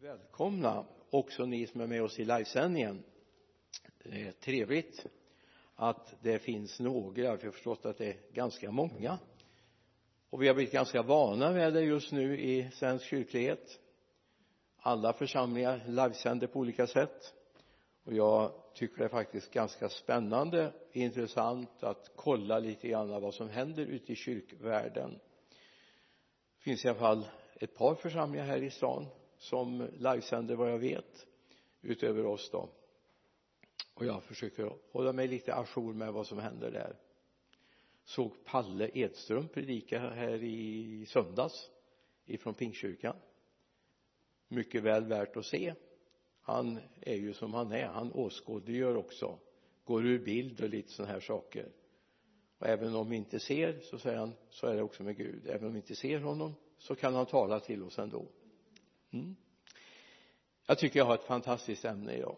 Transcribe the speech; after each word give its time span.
välkomna 0.00 0.84
också 1.10 1.46
ni 1.46 1.66
som 1.66 1.80
är 1.80 1.86
med 1.86 2.02
oss 2.02 2.18
i 2.18 2.24
livesändningen. 2.24 3.02
Det 4.04 4.22
är 4.22 4.32
trevligt 4.32 5.06
att 5.74 6.14
det 6.22 6.38
finns 6.38 6.80
några 6.80 7.12
vi 7.12 7.26
har 7.26 7.36
förstått 7.36 7.86
att 7.86 7.98
det 7.98 8.06
är 8.06 8.16
ganska 8.32 8.70
många. 8.70 9.18
Och 10.30 10.42
vi 10.42 10.48
har 10.48 10.54
blivit 10.54 10.72
ganska 10.72 11.02
vana 11.02 11.52
med 11.52 11.72
det 11.72 11.80
just 11.80 12.12
nu 12.12 12.40
i 12.40 12.70
svensk 12.70 13.04
kyrklighet. 13.04 13.80
Alla 14.76 15.12
församlingar 15.12 15.82
livesänder 15.86 16.46
på 16.46 16.58
olika 16.58 16.86
sätt. 16.86 17.34
Och 18.04 18.14
jag 18.14 18.52
tycker 18.74 18.98
det 18.98 19.04
är 19.04 19.08
faktiskt 19.08 19.52
ganska 19.52 19.88
spännande 19.88 20.72
intressant 20.92 21.82
att 21.82 22.12
kolla 22.16 22.58
lite 22.58 22.88
grann 22.88 23.22
vad 23.22 23.34
som 23.34 23.48
händer 23.48 23.82
ute 23.86 24.12
i 24.12 24.16
kyrkvärlden. 24.16 25.10
Det 26.56 26.62
finns 26.62 26.84
i 26.84 26.88
alla 26.88 26.98
fall 26.98 27.28
ett 27.60 27.74
par 27.74 27.94
församlingar 27.94 28.46
här 28.46 28.62
i 28.62 28.70
stan 28.70 29.06
som 29.38 29.88
livesänder 29.98 30.56
vad 30.56 30.72
jag 30.72 30.78
vet 30.78 31.26
utöver 31.80 32.26
oss 32.26 32.50
då. 32.50 32.68
Och 33.94 34.06
jag 34.06 34.22
försöker 34.22 34.72
hålla 34.92 35.12
mig 35.12 35.28
lite 35.28 35.54
ajour 35.54 35.94
med 35.94 36.12
vad 36.12 36.26
som 36.26 36.38
händer 36.38 36.70
där. 36.70 36.96
Såg 38.04 38.44
Palle 38.44 38.90
Edström 38.94 39.48
predika 39.48 39.98
här 39.98 40.42
i 40.42 41.06
söndags 41.06 41.70
ifrån 42.26 42.54
Pingstkyrkan. 42.54 43.16
Mycket 44.48 44.82
väl 44.82 45.04
värt 45.04 45.36
att 45.36 45.46
se. 45.46 45.74
Han 46.40 46.78
är 47.00 47.16
ju 47.16 47.32
som 47.32 47.54
han 47.54 47.72
är. 47.72 47.86
Han 47.86 48.12
åskådliggör 48.12 48.96
också. 48.96 49.38
Går 49.84 50.06
ur 50.06 50.18
bild 50.18 50.60
och 50.60 50.68
lite 50.68 50.92
sådana 50.92 51.12
här 51.12 51.20
saker. 51.20 51.68
Och 52.58 52.66
även 52.66 52.94
om 52.94 53.10
vi 53.10 53.16
inte 53.16 53.40
ser 53.40 53.80
så 53.80 53.98
säger 53.98 54.18
han 54.18 54.32
så 54.50 54.66
är 54.66 54.76
det 54.76 54.82
också 54.82 55.02
med 55.02 55.16
Gud. 55.16 55.46
Även 55.46 55.66
om 55.66 55.72
vi 55.72 55.78
inte 55.78 55.94
ser 55.94 56.20
honom 56.20 56.54
så 56.78 56.94
kan 56.94 57.14
han 57.14 57.26
tala 57.26 57.60
till 57.60 57.82
oss 57.82 57.98
ändå 57.98 58.26
mm. 59.10 59.36
jag 60.66 60.78
tycker 60.78 60.98
jag 60.98 61.06
har 61.06 61.14
ett 61.14 61.24
fantastiskt 61.24 61.84
ämne 61.84 62.12
idag. 62.12 62.36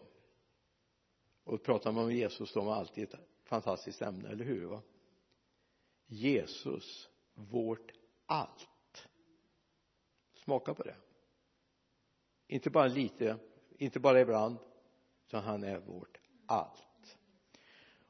Och 1.43 1.63
pratar 1.63 1.91
man 1.91 2.03
om 2.03 2.11
Jesus 2.11 2.53
då 2.53 2.59
har 2.59 2.65
man 2.65 2.77
alltid 2.77 3.03
ett 3.03 3.19
fantastiskt 3.43 4.01
ämne, 4.01 4.29
eller 4.29 4.45
hur 4.45 4.65
va? 4.65 4.81
Jesus 6.05 7.09
vårt 7.33 7.91
allt. 8.25 9.07
Smaka 10.33 10.73
på 10.73 10.83
det. 10.83 10.95
Inte 12.47 12.69
bara 12.69 12.87
lite 12.87 13.39
inte 13.81 13.99
bara 13.99 14.21
ibland 14.21 14.57
utan 15.27 15.43
han 15.43 15.63
är 15.63 15.79
vårt 15.79 16.17
allt. 16.45 17.17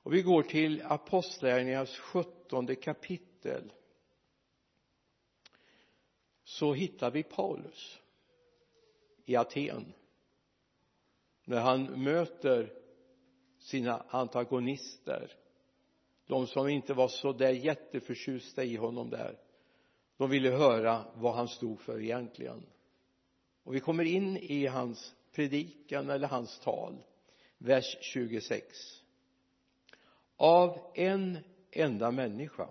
Och 0.04 0.14
vi 0.14 0.22
går 0.22 0.44
till 0.44 0.82
apostlagärningarnas 0.82 1.98
sjuttonde 1.98 2.76
kapitel. 2.76 3.74
Så 6.44 6.74
hittar 6.74 7.12
vi 7.12 7.24
Paulus 7.24 8.01
i 9.32 9.36
Aten. 9.36 9.94
När 11.46 11.60
han 11.60 12.04
möter 12.04 12.74
sina 13.60 14.06
antagonister 14.10 15.36
de 16.26 16.48
som 16.48 16.68
inte 16.68 16.94
var 16.94 17.08
så 17.08 17.34
där 17.34 17.52
jätteförtjusta 17.52 18.64
i 18.64 18.76
honom 18.76 19.10
där 19.10 19.40
de 20.18 20.30
ville 20.30 20.50
höra 20.50 21.06
vad 21.16 21.36
han 21.36 21.48
stod 21.48 21.80
för 21.80 22.02
egentligen. 22.02 22.64
Och 23.64 23.76
vi 23.76 23.80
kommer 23.80 24.04
in 24.04 24.38
i 24.38 24.68
hans 24.68 25.16
predikan 25.32 26.10
eller 26.10 26.28
hans 26.28 26.60
tal 26.60 27.04
vers 27.58 27.98
26 28.02 29.02
av 30.38 30.80
en 30.94 31.38
enda 31.72 32.12
människa 32.12 32.68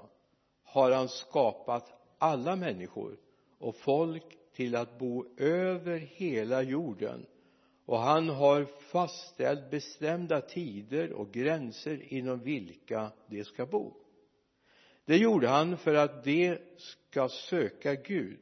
har 0.63 0.91
han 0.91 1.09
skapat 1.09 1.93
alla 2.19 2.57
människor 2.57 3.19
och 3.59 3.77
folk 3.77 4.39
till 4.61 4.77
att 4.77 4.99
bo 4.99 5.25
över 5.37 5.99
hela 5.99 6.63
jorden. 6.63 7.27
Och 7.85 7.99
han 7.99 8.29
har 8.29 8.65
fastställt 8.65 9.71
bestämda 9.71 10.41
tider 10.41 11.13
och 11.13 11.33
gränser 11.33 12.13
inom 12.13 12.41
vilka 12.41 13.13
de 13.27 13.45
ska 13.45 13.67
bo. 13.67 13.95
Det 15.05 15.17
gjorde 15.17 15.49
han 15.49 15.77
för 15.77 15.95
att 15.95 16.25
de 16.25 16.59
ska 16.77 17.29
söka 17.29 17.95
Gud 17.95 18.41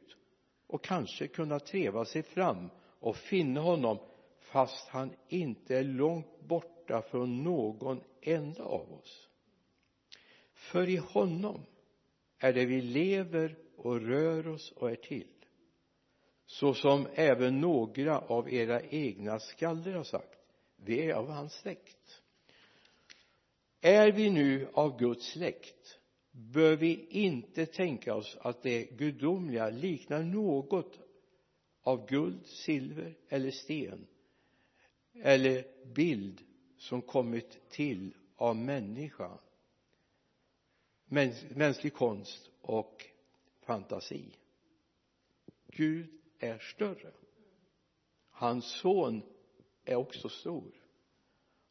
och 0.67 0.83
kanske 0.83 1.27
kunna 1.27 1.59
treva 1.59 2.05
sig 2.05 2.23
fram 2.23 2.69
och 2.99 3.15
finna 3.15 3.61
honom 3.61 3.99
fast 4.39 4.87
han 4.87 5.11
inte 5.27 5.77
är 5.77 5.83
långt 5.83 6.41
borta 6.47 7.01
från 7.01 7.43
någon 7.43 8.01
enda 8.21 8.63
av 8.63 8.93
oss. 8.93 9.27
För 10.53 10.89
i 10.89 10.97
honom 10.97 11.65
är 12.39 12.53
det 12.53 12.65
vi 12.65 12.81
lever 12.81 13.57
och 13.77 14.01
rör 14.01 14.47
oss 14.47 14.71
och 14.71 14.91
är 14.91 14.95
till 14.95 15.38
så 16.49 16.73
som 16.73 17.07
även 17.13 17.61
några 17.61 18.19
av 18.19 18.53
era 18.53 18.81
egna 18.81 19.39
skalder 19.39 19.93
har 19.93 20.03
sagt. 20.03 20.39
Vi 20.75 21.01
är 21.05 21.13
av 21.13 21.29
hans 21.29 21.53
släkt. 21.53 22.21
Är 23.81 24.11
vi 24.11 24.29
nu 24.29 24.67
av 24.73 24.99
Guds 24.99 25.31
släkt 25.31 25.99
bör 26.31 26.75
vi 26.75 27.07
inte 27.09 27.65
tänka 27.65 28.15
oss 28.15 28.37
att 28.41 28.63
det 28.63 28.83
gudomliga 28.83 29.69
liknar 29.69 30.23
något 30.23 30.99
av 31.81 32.07
guld, 32.07 32.45
silver 32.45 33.17
eller 33.29 33.51
sten 33.51 34.07
eller 35.13 35.65
bild 35.93 36.41
som 36.77 37.01
kommit 37.01 37.69
till 37.69 38.13
av 38.35 38.55
människa 38.55 39.39
mänsklig 41.49 41.93
konst 41.93 42.49
och 42.61 43.05
fantasi. 43.61 44.25
Gud 45.67 46.18
är 46.39 46.59
större. 46.59 47.11
Hans 48.29 48.65
son 48.65 49.21
är 49.85 49.95
också 49.95 50.29
stor. 50.29 50.71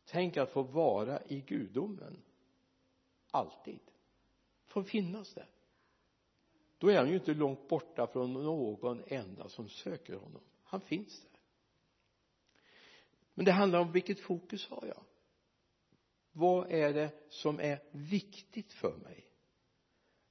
Tänk 0.04 0.36
att 0.36 0.50
få 0.50 0.62
vara 0.62 1.22
i 1.26 1.40
gudomen 1.40 2.22
alltid. 3.30 3.80
Få 4.66 4.82
finnas 4.82 5.34
där. 5.34 5.48
Då 6.78 6.88
är 6.88 6.98
han 6.98 7.08
ju 7.08 7.14
inte 7.14 7.34
långt 7.34 7.68
borta 7.68 8.06
från 8.06 8.32
någon 8.32 9.02
enda 9.06 9.48
som 9.48 9.68
söker 9.68 10.14
honom. 10.14 10.42
Han 10.62 10.80
finns 10.80 11.20
där. 11.22 11.40
Men 13.34 13.44
det 13.44 13.52
handlar 13.52 13.80
om 13.80 13.92
vilket 13.92 14.20
fokus 14.20 14.68
har 14.68 14.86
jag? 14.86 15.04
Vad 16.32 16.72
är 16.72 16.92
det 16.92 17.12
som 17.28 17.60
är 17.60 17.82
viktigt 17.90 18.72
för 18.72 18.96
mig? 18.96 19.28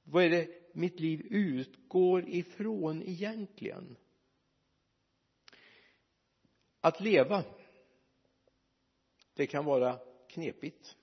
Vad 0.02 0.24
är 0.24 0.30
det 0.30 0.74
mitt 0.74 1.00
liv 1.00 1.26
utgår 1.30 2.28
ifrån 2.28 3.02
egentligen? 3.02 3.96
Att 6.88 7.00
leva 7.00 7.44
det 9.34 9.46
kan 9.46 9.64
vara 9.64 9.98
knepigt. 10.28 10.96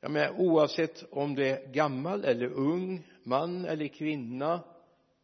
Jag 0.00 0.10
menar 0.10 0.40
oavsett 0.40 1.04
om 1.10 1.34
det 1.34 1.48
är 1.48 1.72
gammal 1.72 2.24
eller 2.24 2.46
ung 2.46 3.02
man 3.22 3.64
eller 3.64 3.88
kvinna 3.88 4.64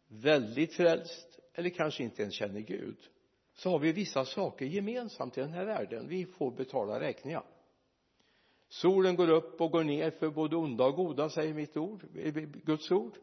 väldigt 0.08 0.74
frälst 0.74 1.38
eller 1.54 1.70
kanske 1.70 2.02
inte 2.02 2.22
ens 2.22 2.34
känner 2.34 2.60
Gud 2.60 2.96
så 3.54 3.70
har 3.70 3.78
vi 3.78 3.92
vissa 3.92 4.24
saker 4.24 4.66
gemensamt 4.66 5.38
i 5.38 5.40
den 5.40 5.52
här 5.52 5.64
världen 5.64 6.08
vi 6.08 6.26
får 6.26 6.50
betala 6.50 7.00
räkningar. 7.00 7.44
Solen 8.68 9.16
går 9.16 9.30
upp 9.30 9.60
och 9.60 9.70
går 9.70 9.84
ner 9.84 10.10
för 10.10 10.30
både 10.30 10.56
onda 10.56 10.84
och 10.84 10.96
goda 10.96 11.30
säger 11.30 11.54
mitt 11.54 11.76
ord 11.76 12.04
eh, 12.16 12.34
Guds 12.64 12.90
ord. 12.90 13.18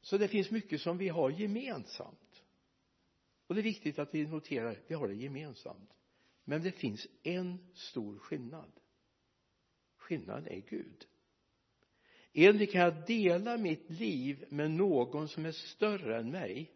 Så 0.00 0.18
det 0.18 0.28
finns 0.28 0.50
mycket 0.50 0.80
som 0.80 0.98
vi 0.98 1.08
har 1.08 1.30
gemensamt 1.30 2.31
och 3.52 3.56
det 3.56 3.60
är 3.60 3.62
viktigt 3.62 3.98
att 3.98 4.14
vi 4.14 4.26
noterar 4.26 4.78
vi 4.86 4.94
har 4.94 5.08
det 5.08 5.14
gemensamt. 5.14 5.90
Men 6.44 6.62
det 6.62 6.72
finns 6.72 7.06
en 7.22 7.58
stor 7.74 8.18
skillnad. 8.18 8.72
Skillnaden 9.96 10.48
är 10.48 10.60
Gud. 10.60 11.06
Endera 12.32 12.66
kan 12.66 12.80
jag 12.80 13.06
dela 13.06 13.58
mitt 13.58 13.90
liv 13.90 14.44
med 14.48 14.70
någon 14.70 15.28
som 15.28 15.46
är 15.46 15.52
större 15.52 16.18
än 16.18 16.30
mig. 16.30 16.72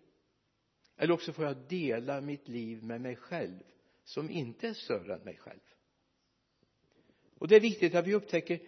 Eller 0.97 1.15
också 1.15 1.33
får 1.33 1.45
jag 1.45 1.57
dela 1.69 2.21
mitt 2.21 2.49
liv 2.49 2.85
med 2.85 3.01
mig 3.01 3.17
själv 3.17 3.63
som 4.05 4.31
inte 4.31 4.69
är 4.69 4.75
större 4.75 5.15
än 5.15 5.25
mig 5.25 5.37
själv. 5.37 5.75
Och 7.39 7.49
det 7.49 7.57
är 7.57 7.61
viktigt 7.61 7.95
att 7.95 8.07
vi 8.07 8.15
upptäcker 8.15 8.61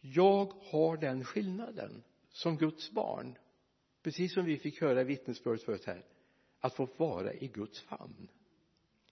jag 0.00 0.52
har 0.52 0.96
den 0.96 1.24
skillnaden 1.24 2.02
som 2.28 2.56
Guds 2.56 2.90
barn. 2.90 3.38
Precis 4.02 4.34
som 4.34 4.44
vi 4.44 4.58
fick 4.58 4.80
höra 4.80 5.00
i 5.00 5.04
vittnesbördet 5.04 5.62
förut 5.62 5.84
här 5.84 6.11
att 6.62 6.74
få 6.74 6.88
vara 6.96 7.34
i 7.34 7.48
Guds 7.48 7.80
famn. 7.80 8.28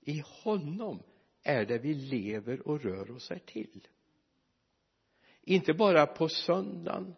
I 0.01 0.23
honom 0.43 1.03
är 1.43 1.65
det 1.65 1.79
vi 1.79 1.95
lever 1.95 2.69
och 2.69 2.81
rör 2.81 3.11
oss 3.11 3.31
här 3.31 3.39
till. 3.39 3.89
Inte 5.43 5.75
bara 5.75 6.07
på 6.07 6.29
söndagen 6.29 7.15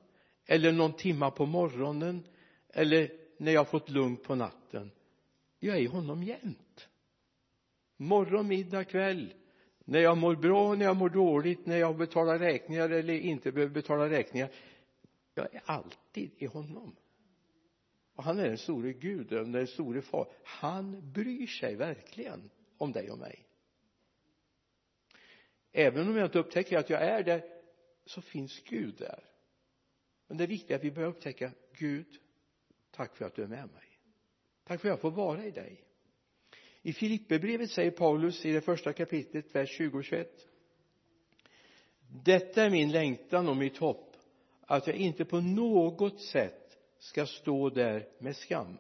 eller 0.47 0.73
någon 0.73 0.93
timma 0.93 1.31
på 1.31 1.47
morgonen 1.47 2.27
eller 2.69 3.13
när 3.37 3.53
jag 3.53 3.71
fått 3.71 3.91
lugnt 3.91 4.23
på 4.23 4.35
natten. 4.35 4.91
Jag 5.59 5.77
är 5.77 5.81
i 5.81 5.87
honom 5.87 6.23
jämt. 6.23 6.89
Morgon, 7.97 8.49
middag, 8.49 8.85
kväll. 8.85 9.35
När 9.85 10.01
jag 10.01 10.19
mår 10.19 10.37
bra, 10.37 10.75
när 10.75 10.85
jag 10.85 10.97
mår 10.97 11.09
dåligt, 11.11 11.67
när 11.67 11.77
jag 11.77 11.97
betalar 11.97 12.39
räkningar 12.39 12.91
eller 12.91 13.15
inte 13.15 13.53
behöver 13.53 13.75
betala 13.75 14.11
räkningar. 14.11 14.51
Jag 15.35 15.55
är 15.55 15.63
alltid 15.65 16.31
i 16.37 16.47
honom 16.47 16.97
och 18.15 18.25
han 18.25 18.39
är 18.39 18.49
den 18.49 18.59
store 18.59 18.93
guden 18.93 19.53
den 19.53 19.67
store 19.67 20.03
far. 20.03 20.33
Han 20.45 21.13
bryr 21.13 21.47
sig 21.47 21.77
verkligen 21.77 22.51
om 22.79 22.93
dig 22.93 23.11
och 23.11 23.19
mig. 23.19 23.47
Även 25.73 26.09
om 26.09 26.17
jag 26.17 26.27
inte 26.27 26.39
upptäcker 26.39 26.79
att 26.79 26.91
jag 26.91 27.03
är 27.03 27.23
där 27.23 27.45
så 28.05 28.23
finns 28.23 28.63
Gud 28.65 28.95
där. 28.95 29.25
Men 30.27 30.37
det 30.37 30.45
är 30.45 30.49
viktigt 30.49 30.77
att 30.77 30.85
vi 30.85 30.91
börjar 30.91 31.09
upptäcka 31.09 31.53
Gud 31.73 32.07
tack 32.91 33.17
för 33.17 33.25
att 33.25 33.35
du 33.35 33.43
är 33.43 33.49
med 33.49 33.69
mig. 33.73 33.99
Tack 34.65 34.81
för 34.81 34.89
att 34.89 34.93
jag 34.93 35.01
får 35.01 35.11
vara 35.11 35.45
i 35.45 35.51
dig. 35.51 35.85
I 36.83 36.93
Filipperbrevet 36.93 37.71
säger 37.71 37.91
Paulus 37.91 38.45
i 38.45 38.53
det 38.53 38.61
första 38.61 38.93
kapitlet 38.93 39.55
vers 39.55 39.71
20 39.71 39.99
och 39.99 40.05
21 40.05 40.49
detta 42.25 42.63
är 42.63 42.71
min 42.71 42.93
längtan 42.93 43.49
och 43.49 43.57
mitt 43.57 43.79
hopp 43.79 44.17
att 44.61 44.87
jag 44.87 44.97
inte 44.97 45.25
på 45.25 45.41
något 45.41 46.21
sätt 46.21 46.62
ska 47.03 47.27
stå 47.27 47.71
där 47.71 48.09
med 48.19 48.37
skam. 48.37 48.79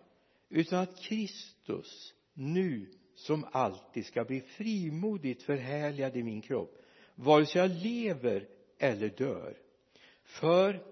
Utan 0.49 0.79
att 0.79 1.01
Kristus 1.03 2.15
nu 2.35 2.93
som 3.15 3.47
alltid 3.53 4.07
ska 4.07 4.25
bli 4.25 4.41
frimodigt 4.41 5.43
förhärligad 5.43 6.17
i 6.17 6.23
min 6.23 6.43
kropp 6.43 6.79
vare 7.15 7.47
sig 7.47 7.61
jag 7.61 7.71
lever 7.71 8.49
eller 8.79 9.09
dör. 9.09 9.59
För 10.25 10.87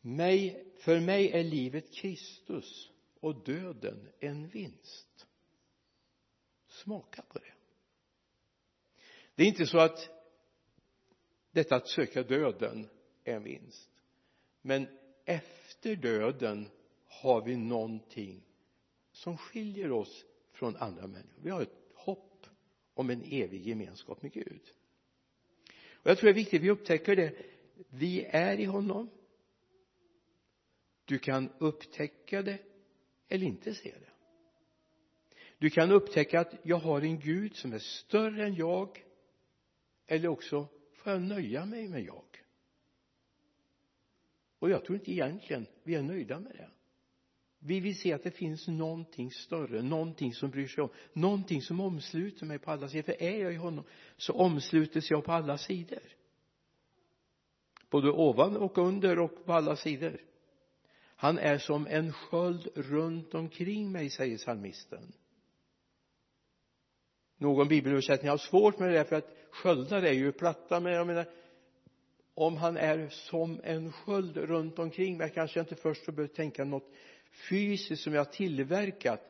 mig, 0.00 0.66
för 0.78 1.00
mig 1.00 1.30
är 1.30 1.44
livet 1.44 1.92
Kristus 1.94 2.90
och 3.20 3.44
döden 3.44 4.08
en 4.20 4.48
vinst. 4.48 5.26
Smaka 6.68 7.22
på 7.22 7.38
det. 7.38 7.52
Det 9.34 9.42
är 9.42 9.46
inte 9.46 9.66
så 9.66 9.78
att 9.78 10.08
detta 11.50 11.76
att 11.76 11.88
söka 11.88 12.22
döden 12.22 12.88
är 13.24 13.34
en 13.34 13.42
vinst. 13.42 13.90
Men 14.62 14.88
efter 15.26 15.96
döden 15.96 16.68
har 17.06 17.42
vi 17.42 17.56
någonting 17.56 18.42
som 19.12 19.38
skiljer 19.38 19.92
oss 19.92 20.24
från 20.52 20.76
andra 20.76 21.06
människor. 21.06 21.42
Vi 21.42 21.50
har 21.50 21.62
ett 21.62 21.78
hopp 21.94 22.46
om 22.94 23.10
en 23.10 23.22
evig 23.22 23.66
gemenskap 23.66 24.22
med 24.22 24.32
Gud. 24.32 24.60
Och 25.92 26.10
jag 26.10 26.18
tror 26.18 26.26
det 26.26 26.32
är 26.32 26.34
viktigt 26.34 26.60
att 26.60 26.64
vi 26.64 26.70
upptäcker 26.70 27.16
det. 27.16 27.34
Vi 27.88 28.24
är 28.24 28.60
i 28.60 28.64
honom. 28.64 29.10
Du 31.04 31.18
kan 31.18 31.50
upptäcka 31.58 32.42
det 32.42 32.58
eller 33.28 33.46
inte 33.46 33.74
se 33.74 33.94
det. 34.00 34.10
Du 35.58 35.70
kan 35.70 35.90
upptäcka 35.90 36.40
att 36.40 36.54
jag 36.62 36.76
har 36.76 37.00
en 37.00 37.20
Gud 37.20 37.56
som 37.56 37.72
är 37.72 37.78
större 37.78 38.44
än 38.44 38.54
jag 38.54 39.04
eller 40.06 40.28
också 40.28 40.68
får 40.92 41.12
jag 41.12 41.22
nöja 41.22 41.66
mig 41.66 41.88
med 41.88 42.04
jag 42.04 42.35
och 44.58 44.70
jag 44.70 44.84
tror 44.84 44.98
inte 44.98 45.12
egentligen 45.12 45.66
vi 45.82 45.94
är 45.94 46.02
nöjda 46.02 46.40
med 46.40 46.52
det 46.52 46.70
vi 47.66 47.80
vill 47.80 47.98
se 47.98 48.12
att 48.12 48.22
det 48.22 48.30
finns 48.30 48.68
någonting 48.68 49.30
större, 49.30 49.82
någonting 49.82 50.34
som 50.34 50.50
bryr 50.50 50.68
sig 50.68 50.84
om, 50.84 50.90
någonting 51.12 51.62
som 51.62 51.80
omsluter 51.80 52.46
mig 52.46 52.58
på 52.58 52.70
alla 52.70 52.88
sidor. 52.88 53.02
För 53.02 53.22
är 53.22 53.42
jag 53.42 53.52
i 53.52 53.56
honom 53.56 53.84
så 54.16 54.32
omslutes 54.32 55.10
jag 55.10 55.24
på 55.24 55.32
alla 55.32 55.58
sidor. 55.58 56.02
Både 57.90 58.10
ovan 58.10 58.56
och 58.56 58.78
under 58.78 59.18
och 59.18 59.44
på 59.44 59.52
alla 59.52 59.76
sidor. 59.76 60.20
Han 61.16 61.38
är 61.38 61.58
som 61.58 61.86
en 61.86 62.12
sköld 62.12 62.68
runt 62.74 63.34
omkring 63.34 63.92
mig, 63.92 64.10
säger 64.10 64.38
psalmisten. 64.38 65.12
Någon 67.38 67.68
bibelöversättning 67.68 68.30
har 68.30 68.38
svårt 68.38 68.78
med 68.78 68.92
det 68.92 69.04
för 69.04 69.16
att 69.16 69.36
sköldar 69.50 70.02
är 70.02 70.12
ju 70.12 70.32
platta, 70.32 70.80
men 70.80 70.92
jag 70.92 71.06
menar 71.06 71.26
om 72.38 72.56
han 72.56 72.76
är 72.76 73.08
som 73.08 73.60
en 73.64 73.92
sköld 73.92 74.36
runt 74.36 74.78
omkring 74.78 75.16
mig 75.16 75.30
kanske 75.34 75.58
jag 75.58 75.64
inte 75.64 75.76
först 75.76 76.06
behöver 76.06 76.34
tänka 76.34 76.64
något 76.64 76.90
fysiskt 77.48 78.02
som 78.02 78.12
jag 78.12 78.20
har 78.20 78.32
tillverkat 78.32 79.20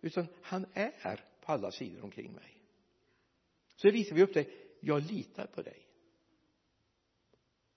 utan 0.00 0.26
han 0.42 0.66
är 0.72 1.24
på 1.40 1.52
alla 1.52 1.70
sidor 1.70 2.04
omkring 2.04 2.32
mig. 2.32 2.62
Så 3.76 3.90
visar 3.90 4.16
vi 4.16 4.22
upp 4.22 4.34
dig. 4.34 4.50
jag 4.80 5.02
litar 5.02 5.46
på 5.46 5.62
dig. 5.62 5.86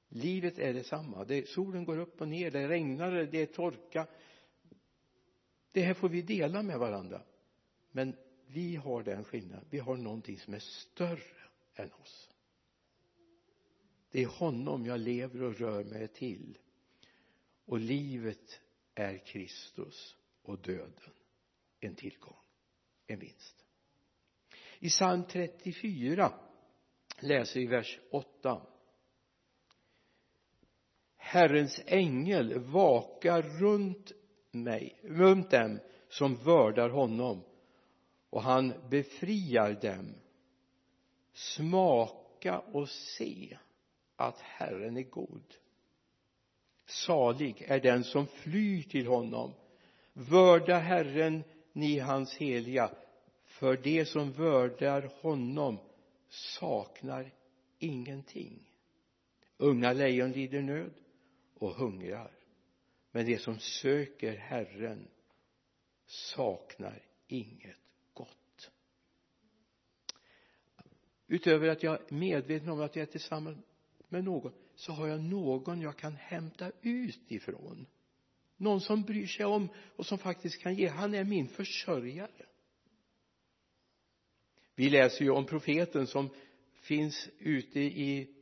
Livet 0.07 0.59
är 0.59 0.73
detsamma. 0.73 1.25
Det, 1.25 1.49
solen 1.49 1.85
går 1.85 1.97
upp 1.97 2.21
och 2.21 2.27
ner 2.27 2.51
det 2.51 2.67
regnar 2.67 3.11
det 3.11 3.41
är 3.41 3.45
torka. 3.45 4.07
Det 5.71 5.81
här 5.81 5.93
får 5.93 6.09
vi 6.09 6.21
dela 6.21 6.63
med 6.63 6.79
varandra. 6.79 7.21
Men 7.91 8.15
vi 8.47 8.75
har 8.75 9.03
den 9.03 9.23
skillnaden. 9.23 9.65
Vi 9.69 9.79
har 9.79 9.97
någonting 9.97 10.37
som 10.37 10.53
är 10.53 10.59
större 10.59 11.49
än 11.75 11.91
oss 11.93 12.29
det 14.11 14.23
är 14.23 14.27
honom 14.27 14.85
jag 14.85 14.99
lever 14.99 15.43
och 15.43 15.55
rör 15.55 15.83
mig 15.83 16.07
till. 16.07 16.57
Och 17.65 17.79
livet 17.79 18.61
är 18.95 19.17
Kristus 19.17 20.15
och 20.41 20.59
döden 20.61 21.13
en 21.79 21.95
tillgång 21.95 22.39
en 23.07 23.19
vinst. 23.19 23.65
I 24.79 24.89
psalm 24.89 25.23
34 25.23 26.33
läser 27.19 27.59
vi 27.59 27.67
vers 27.67 27.99
8 28.11 28.61
Herrens 31.15 31.81
ängel 31.85 32.59
vakar 32.59 33.41
runt 33.41 34.11
mig, 34.51 34.99
runt 35.03 35.51
dem 35.51 35.79
som 36.09 36.35
vördar 36.35 36.89
honom 36.89 37.43
och 38.29 38.41
han 38.41 38.73
befriar 38.89 39.73
dem. 39.81 40.15
Smaka 41.33 42.59
och 42.59 42.89
se 42.89 43.57
att 44.19 44.39
Herren 44.39 44.97
är 44.97 45.03
god. 45.03 45.55
Salig 46.85 47.61
är 47.67 47.79
den 47.79 48.03
som 48.03 48.27
flyr 48.27 48.83
till 48.83 49.07
honom. 49.07 49.53
Vörda 50.13 50.77
Herren 50.77 51.43
ni 51.73 51.99
hans 51.99 52.35
heliga 52.35 52.91
för 53.45 53.77
det 53.77 54.05
som 54.05 54.31
vördar 54.31 55.11
honom 55.21 55.77
saknar 56.29 57.33
ingenting. 57.79 58.71
Unga 59.57 59.93
lejon 59.93 60.31
lider 60.31 60.61
nöd 60.61 60.93
och 61.53 61.71
hungrar 61.71 62.31
men 63.11 63.25
det 63.25 63.37
som 63.37 63.59
söker 63.59 64.37
Herren 64.37 65.07
saknar 66.05 67.03
inget 67.27 67.79
gott. 68.13 68.71
Utöver 71.27 71.67
att 71.67 71.83
jag 71.83 71.93
är 71.93 72.13
medveten 72.13 72.69
om 72.69 72.81
att 72.81 72.95
jag 72.95 73.03
är 73.03 73.11
tillsammans 73.11 73.57
med 74.09 74.23
någon 74.23 74.53
så 74.75 74.91
har 74.91 75.07
jag 75.07 75.23
någon 75.23 75.81
jag 75.81 75.97
kan 75.97 76.15
hämta 76.15 76.71
ut 76.81 77.31
ifrån. 77.31 77.85
Någon 78.57 78.81
som 78.81 79.01
bryr 79.01 79.27
sig 79.27 79.45
om 79.45 79.69
och 79.95 80.05
som 80.05 80.17
faktiskt 80.17 80.61
kan 80.61 80.75
ge. 80.75 80.87
Han 80.87 81.13
är 81.13 81.23
min 81.23 81.47
försörjare. 81.47 82.45
Vi 84.75 84.89
läser 84.89 85.25
ju 85.25 85.31
om 85.31 85.45
profeten 85.45 86.07
som 86.07 86.29
finns 86.73 87.29
ute 87.39 87.79
i 87.79 88.35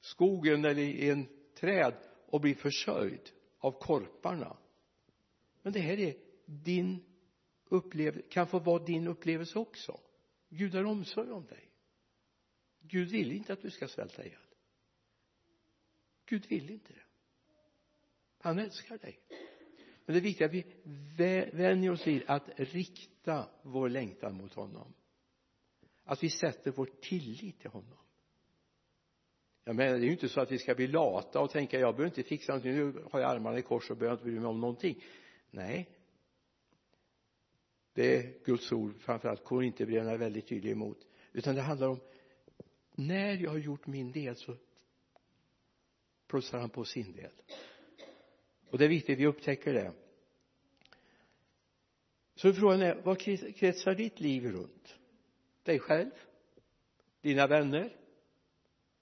skogen 0.00 0.64
eller 0.64 0.82
i 0.82 1.10
en 1.10 1.26
träd 1.54 1.94
och 2.26 2.40
blir 2.40 2.54
försörjd 2.54 3.30
av 3.58 3.72
korparna. 3.72 4.56
Men 5.62 5.72
det 5.72 5.80
här 5.80 5.98
är 5.98 6.14
din 6.44 7.04
upplevelse 7.68 8.28
kan 8.28 8.46
få 8.46 8.58
vara 8.58 8.84
din 8.84 9.06
upplevelse 9.06 9.58
också. 9.58 10.00
Gud 10.48 10.74
har 10.74 10.84
omsorg 10.84 11.30
om 11.30 11.46
dig. 11.46 11.70
Gud 12.80 13.08
vill 13.08 13.32
inte 13.32 13.52
att 13.52 13.62
du 13.62 13.70
ska 13.70 13.88
svälta 13.88 14.24
ihjäl. 14.24 14.49
Gud 16.30 16.46
vill 16.46 16.70
inte 16.70 16.92
det. 16.92 17.02
Han 18.38 18.58
älskar 18.58 18.98
dig. 18.98 19.20
Men 20.04 20.14
det 20.14 20.18
är 20.18 20.22
viktigt 20.22 20.46
att 20.46 20.52
vi 20.52 21.50
vänjer 21.52 21.90
oss 21.90 22.06
vid 22.06 22.22
att 22.26 22.48
rikta 22.56 23.48
vår 23.62 23.88
längtan 23.88 24.34
mot 24.34 24.54
honom. 24.54 24.94
Att 26.04 26.22
vi 26.22 26.30
sätter 26.30 26.70
vår 26.70 26.90
tillit 27.00 27.60
till 27.60 27.70
honom. 27.70 27.98
Jag 29.64 29.76
menar 29.76 29.92
det 29.92 30.04
är 30.04 30.06
ju 30.06 30.12
inte 30.12 30.28
så 30.28 30.40
att 30.40 30.52
vi 30.52 30.58
ska 30.58 30.74
bli 30.74 30.86
lata 30.86 31.40
och 31.40 31.50
tänka 31.50 31.78
jag 31.78 31.96
behöver 31.96 32.18
inte 32.18 32.28
fixa 32.28 32.52
någonting 32.52 32.72
nu 32.72 33.04
har 33.10 33.20
jag 33.20 33.30
armarna 33.30 33.58
i 33.58 33.62
kors 33.62 33.90
och 33.90 33.96
behöver 33.96 34.16
inte 34.16 34.24
bry 34.24 34.40
mig 34.40 34.48
om 34.48 34.60
någonting. 34.60 35.02
Nej. 35.50 35.88
Det 37.92 38.16
är 38.16 38.44
Guds 38.44 38.72
ord 38.72 39.00
framförallt 39.00 39.44
Korinthierbreven 39.44 40.08
är 40.08 40.18
väldigt 40.18 40.48
tydlig 40.48 40.72
emot. 40.72 41.06
Utan 41.32 41.54
det 41.54 41.62
handlar 41.62 41.88
om 41.88 42.00
när 42.94 43.36
jag 43.36 43.50
har 43.50 43.58
gjort 43.58 43.86
min 43.86 44.12
del 44.12 44.36
så 44.36 44.56
plussar 46.30 46.58
han 46.58 46.70
på 46.70 46.84
sin 46.84 47.12
del. 47.12 47.32
Och 48.70 48.78
det 48.78 48.84
är 48.84 48.88
viktigt 48.88 49.18
vi 49.18 49.26
upptäcker 49.26 49.74
det. 49.74 49.92
Så 52.34 52.52
frågan 52.52 52.82
är 52.82 52.94
vad 53.04 53.20
kretsar 53.56 53.94
ditt 53.94 54.20
liv 54.20 54.52
runt? 54.52 54.94
Dig 55.62 55.78
själv? 55.78 56.10
Dina 57.20 57.46
vänner? 57.46 57.96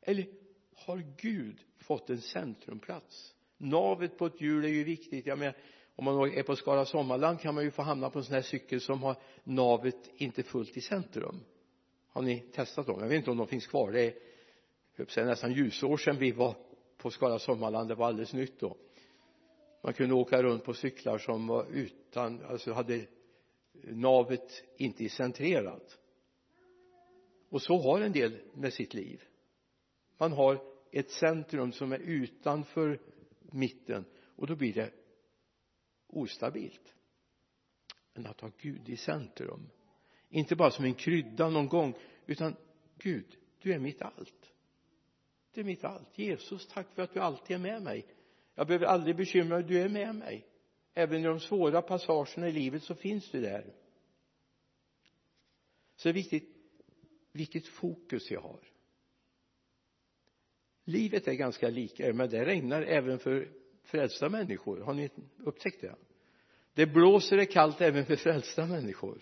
Eller 0.01 0.27
har 0.75 1.05
Gud 1.17 1.61
fått 1.79 2.11
en 2.11 2.21
centrumplats? 2.21 3.35
Navet 3.57 4.19
på 4.19 4.27
ett 4.27 4.41
hjul 4.41 4.65
är 4.65 4.69
ju 4.69 4.85
viktigt. 4.85 5.27
Jag 5.27 5.39
menar 5.39 5.57
om 5.97 6.05
man 6.05 6.33
är 6.33 6.43
på 6.43 6.57
Skara 6.57 6.85
Sommarland 6.85 7.41
kan 7.41 7.55
man 7.55 7.65
ju 7.65 7.71
få 7.71 7.83
hamna 7.83 8.11
på 8.11 8.19
en 8.19 8.25
sån 8.25 8.35
här 8.35 8.43
cykel 8.43 8.81
som 8.81 9.03
har 9.03 9.17
navet 9.45 10.11
inte 10.17 10.43
fullt 10.43 10.77
i 10.77 10.81
centrum. 10.81 11.41
Har 12.09 12.23
ni 12.23 12.41
testat 12.41 12.87
dem 12.87 13.01
jag 13.01 13.09
vet 13.09 13.17
inte 13.17 13.31
om 13.31 13.37
de 13.37 13.47
finns 13.47 13.67
kvar. 13.67 13.93
Det 13.93 14.03
är 14.03 14.15
jag 14.97 15.27
nästan 15.27 15.53
ljusår 15.53 15.97
sedan 15.97 16.19
vi 16.19 16.33
var 16.33 16.57
på 16.99 17.11
Skara 17.11 17.39
Sommarland 17.39 17.89
det 17.89 17.95
var 17.95 18.07
alldeles 18.07 18.33
nytt 18.33 18.61
då. 18.61 18.77
Man 19.83 19.95
kunde 19.95 20.15
åka 20.15 20.43
runt 20.43 20.65
på 20.65 20.75
cyklar 20.75 21.19
som 21.19 21.47
var 21.47 21.67
utan 21.67 22.45
alltså 22.45 22.73
hade 22.73 23.07
navet 23.83 24.65
inte 24.77 25.09
centrerat. 25.09 25.99
Och 27.49 27.63
så 27.63 27.79
har 27.79 28.01
en 28.01 28.13
del 28.13 28.39
med 28.55 28.73
sitt 28.73 28.95
liv. 28.95 29.25
Man 30.19 30.33
har 30.33 30.61
ett 30.93 31.11
centrum 31.11 31.73
som 31.73 31.93
är 31.93 31.99
utanför 31.99 33.01
mitten 33.41 34.05
och 34.37 34.47
då 34.47 34.57
blir 34.57 34.75
det 34.75 34.91
ostabilt. 36.07 36.95
Men 38.15 38.27
att 38.27 38.41
ha 38.41 38.51
Gud 38.59 38.89
i 38.89 38.97
centrum 38.97 39.71
inte 40.29 40.57
bara 40.57 40.71
som 40.71 40.85
en 40.85 40.95
krydda 40.95 41.49
någon 41.49 41.69
gång 41.69 41.95
utan 42.27 42.57
Gud 42.99 43.37
du 43.63 43.73
är 43.73 43.79
mitt 43.79 44.03
allt 44.03 44.53
du 45.53 45.61
är 45.61 45.65
mitt 45.65 45.85
allt. 45.85 46.19
Jesus 46.19 46.69
tack 46.69 46.95
för 46.95 47.03
att 47.03 47.15
du 47.15 47.21
alltid 47.21 47.57
är 47.57 47.61
med 47.61 47.83
mig. 47.83 48.07
Jag 48.55 48.67
behöver 48.67 48.87
aldrig 48.87 49.17
bekymra 49.17 49.57
mig 49.57 49.65
du 49.65 49.81
är 49.81 49.89
med 49.89 50.15
mig. 50.15 50.47
Även 50.95 51.21
i 51.21 51.25
de 51.25 51.41
svåra 51.41 51.83
passagerna 51.83 52.49
i 52.49 52.53
livet 52.53 52.83
så 52.83 52.95
finns 52.95 53.31
du 53.31 53.41
där. 53.41 53.75
Så 55.97 56.09
det 56.09 56.11
är 56.11 56.15
viktigt 56.15 56.49
vilket 57.33 57.67
fokus 57.67 58.31
jag 58.31 58.41
har. 58.41 58.61
Livet 60.85 61.29
är 61.29 61.33
ganska 61.33 61.69
lika 61.69 62.13
men 62.13 62.31
det 62.31 62.45
regnar 62.45 62.83
även 62.83 63.19
för 63.19 63.49
frälsta 63.83 64.29
människor. 64.29 64.81
Har 64.81 64.95
ni 64.95 65.11
upptäckt 65.39 65.81
det? 65.81 65.95
Det 66.75 66.87
blåser 66.87 67.37
det 67.37 67.47
kallt 67.47 67.81
även 67.81 68.07
för 68.07 68.17
frälsta 68.17 68.67
människor. 68.67 69.21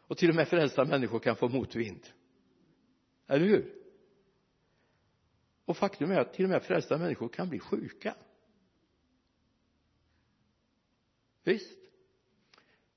Och 0.00 0.16
till 0.16 0.28
och 0.28 0.34
med 0.34 0.48
frälsta 0.48 0.84
människor 0.84 1.18
kan 1.18 1.36
få 1.36 1.48
motvind. 1.48 2.06
Eller 3.26 3.46
hur? 3.46 3.77
Och 5.68 5.76
faktum 5.76 6.10
är 6.10 6.20
att 6.20 6.32
till 6.32 6.44
och 6.44 6.50
med 6.50 6.62
frälsta 6.62 6.98
människor 6.98 7.28
kan 7.28 7.48
bli 7.48 7.58
sjuka. 7.58 8.14
Visst. 11.42 11.78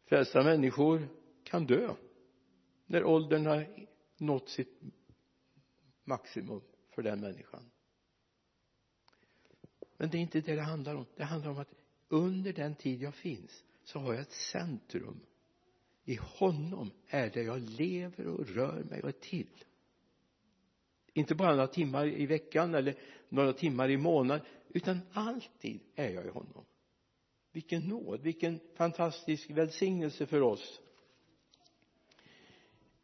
Frälsta 0.06 0.44
människor 0.44 1.08
kan 1.44 1.66
dö 1.66 1.96
när 2.86 3.04
åldern 3.04 3.46
har 3.46 3.88
nått 4.18 4.50
sitt 4.50 4.82
maximum 6.04 6.62
för 6.90 7.01
den 7.01 7.22
människan. 7.22 7.72
Men 9.98 10.10
det 10.10 10.18
är 10.18 10.22
inte 10.22 10.42
det 10.42 10.56
det 10.56 10.62
handlar 10.62 10.96
om. 10.96 11.06
Det 11.16 11.24
handlar 11.24 11.51
om 11.51 11.58
att 11.58 11.74
under 12.08 12.54
den 12.54 12.75
tid 12.75 13.01
jag 13.01 13.16
finns 13.16 13.63
så 13.84 14.00
har 14.00 14.13
jag 14.13 14.22
ett 14.22 14.32
centrum. 14.32 15.20
I 16.04 16.16
honom 16.16 16.92
är 17.08 17.30
det 17.30 17.44
jag 17.44 17.60
lever 17.60 18.28
och 18.28 18.48
rör 18.48 18.84
mig 18.84 19.01
och 19.01 19.10
är 19.10 19.12
till 19.12 19.63
inte 21.13 21.36
bara 21.36 21.51
några 21.51 21.68
timmar 21.68 22.08
i 22.08 22.25
veckan 22.25 22.75
eller 22.75 22.96
några 23.30 23.53
timmar 23.53 23.89
i 23.89 23.98
månaden 23.98 24.46
utan 24.70 25.00
alltid 25.13 25.80
är 25.96 26.10
jag 26.10 26.25
i 26.25 26.30
honom. 26.30 26.65
Vilken 27.51 27.82
nåd, 27.82 28.22
vilken 28.22 28.60
fantastisk 28.75 29.50
välsignelse 29.50 30.25
för 30.25 30.41
oss. 30.41 30.82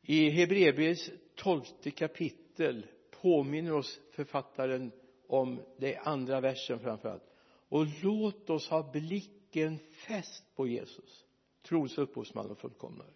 I 0.02 0.30
Hebreerbrevets 0.30 1.12
tolfte 1.36 1.92
kapitel 1.92 2.86
påminner 3.22 3.74
oss 3.74 4.00
författaren 4.12 4.92
om 5.28 5.62
det 5.78 5.98
andra 5.98 6.42
versen 6.42 6.80
framför 6.80 7.10
allt 7.10 7.24
och 7.70 7.86
låt 8.04 8.50
oss 8.50 8.70
ha 8.70 8.92
blicken 8.92 9.80
fäst 10.08 10.56
på 10.56 10.68
Jesus 10.68 11.28
trons 11.68 11.98
upphovsman 11.98 12.52
och 12.52 12.58
fullkomnare 12.58 13.14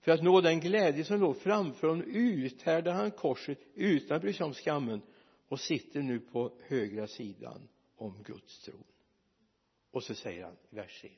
för 0.00 0.12
att 0.12 0.22
nå 0.22 0.40
den 0.40 0.60
glädje 0.60 1.04
som 1.04 1.20
låg 1.20 1.36
framför 1.36 1.88
honom 1.88 2.04
uthärdade 2.06 2.96
han 2.96 3.10
korset 3.10 3.58
utan 3.74 4.16
att 4.16 4.22
bry 4.22 4.32
sig 4.32 4.46
om 4.46 4.54
skammen 4.54 5.02
och 5.48 5.60
sitter 5.60 6.02
nu 6.02 6.20
på 6.20 6.52
högra 6.66 7.06
sidan 7.06 7.68
om 7.96 8.22
Guds 8.22 8.60
tron. 8.60 8.84
Och 9.90 10.02
så 10.02 10.14
säger 10.14 10.44
han 10.44 10.56
i 10.70 10.76
vers 10.76 11.00
3 11.00 11.10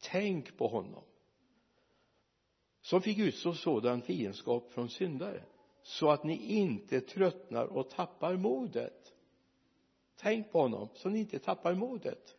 tänk 0.00 0.56
på 0.56 0.68
honom 0.68 1.04
som 2.80 3.02
fick 3.02 3.18
utstå 3.18 3.54
sådan 3.54 4.02
fiendskap 4.02 4.72
från 4.72 4.88
syndare 4.88 5.42
så 5.82 6.10
att 6.10 6.24
ni 6.24 6.36
inte 6.36 7.00
tröttnar 7.00 7.64
och 7.64 7.90
tappar 7.90 8.36
modet. 8.36 9.12
Tänk 10.16 10.52
på 10.52 10.60
honom 10.60 10.88
så 10.94 11.08
ni 11.08 11.18
inte 11.18 11.38
tappar 11.38 11.74
modet. 11.74 12.36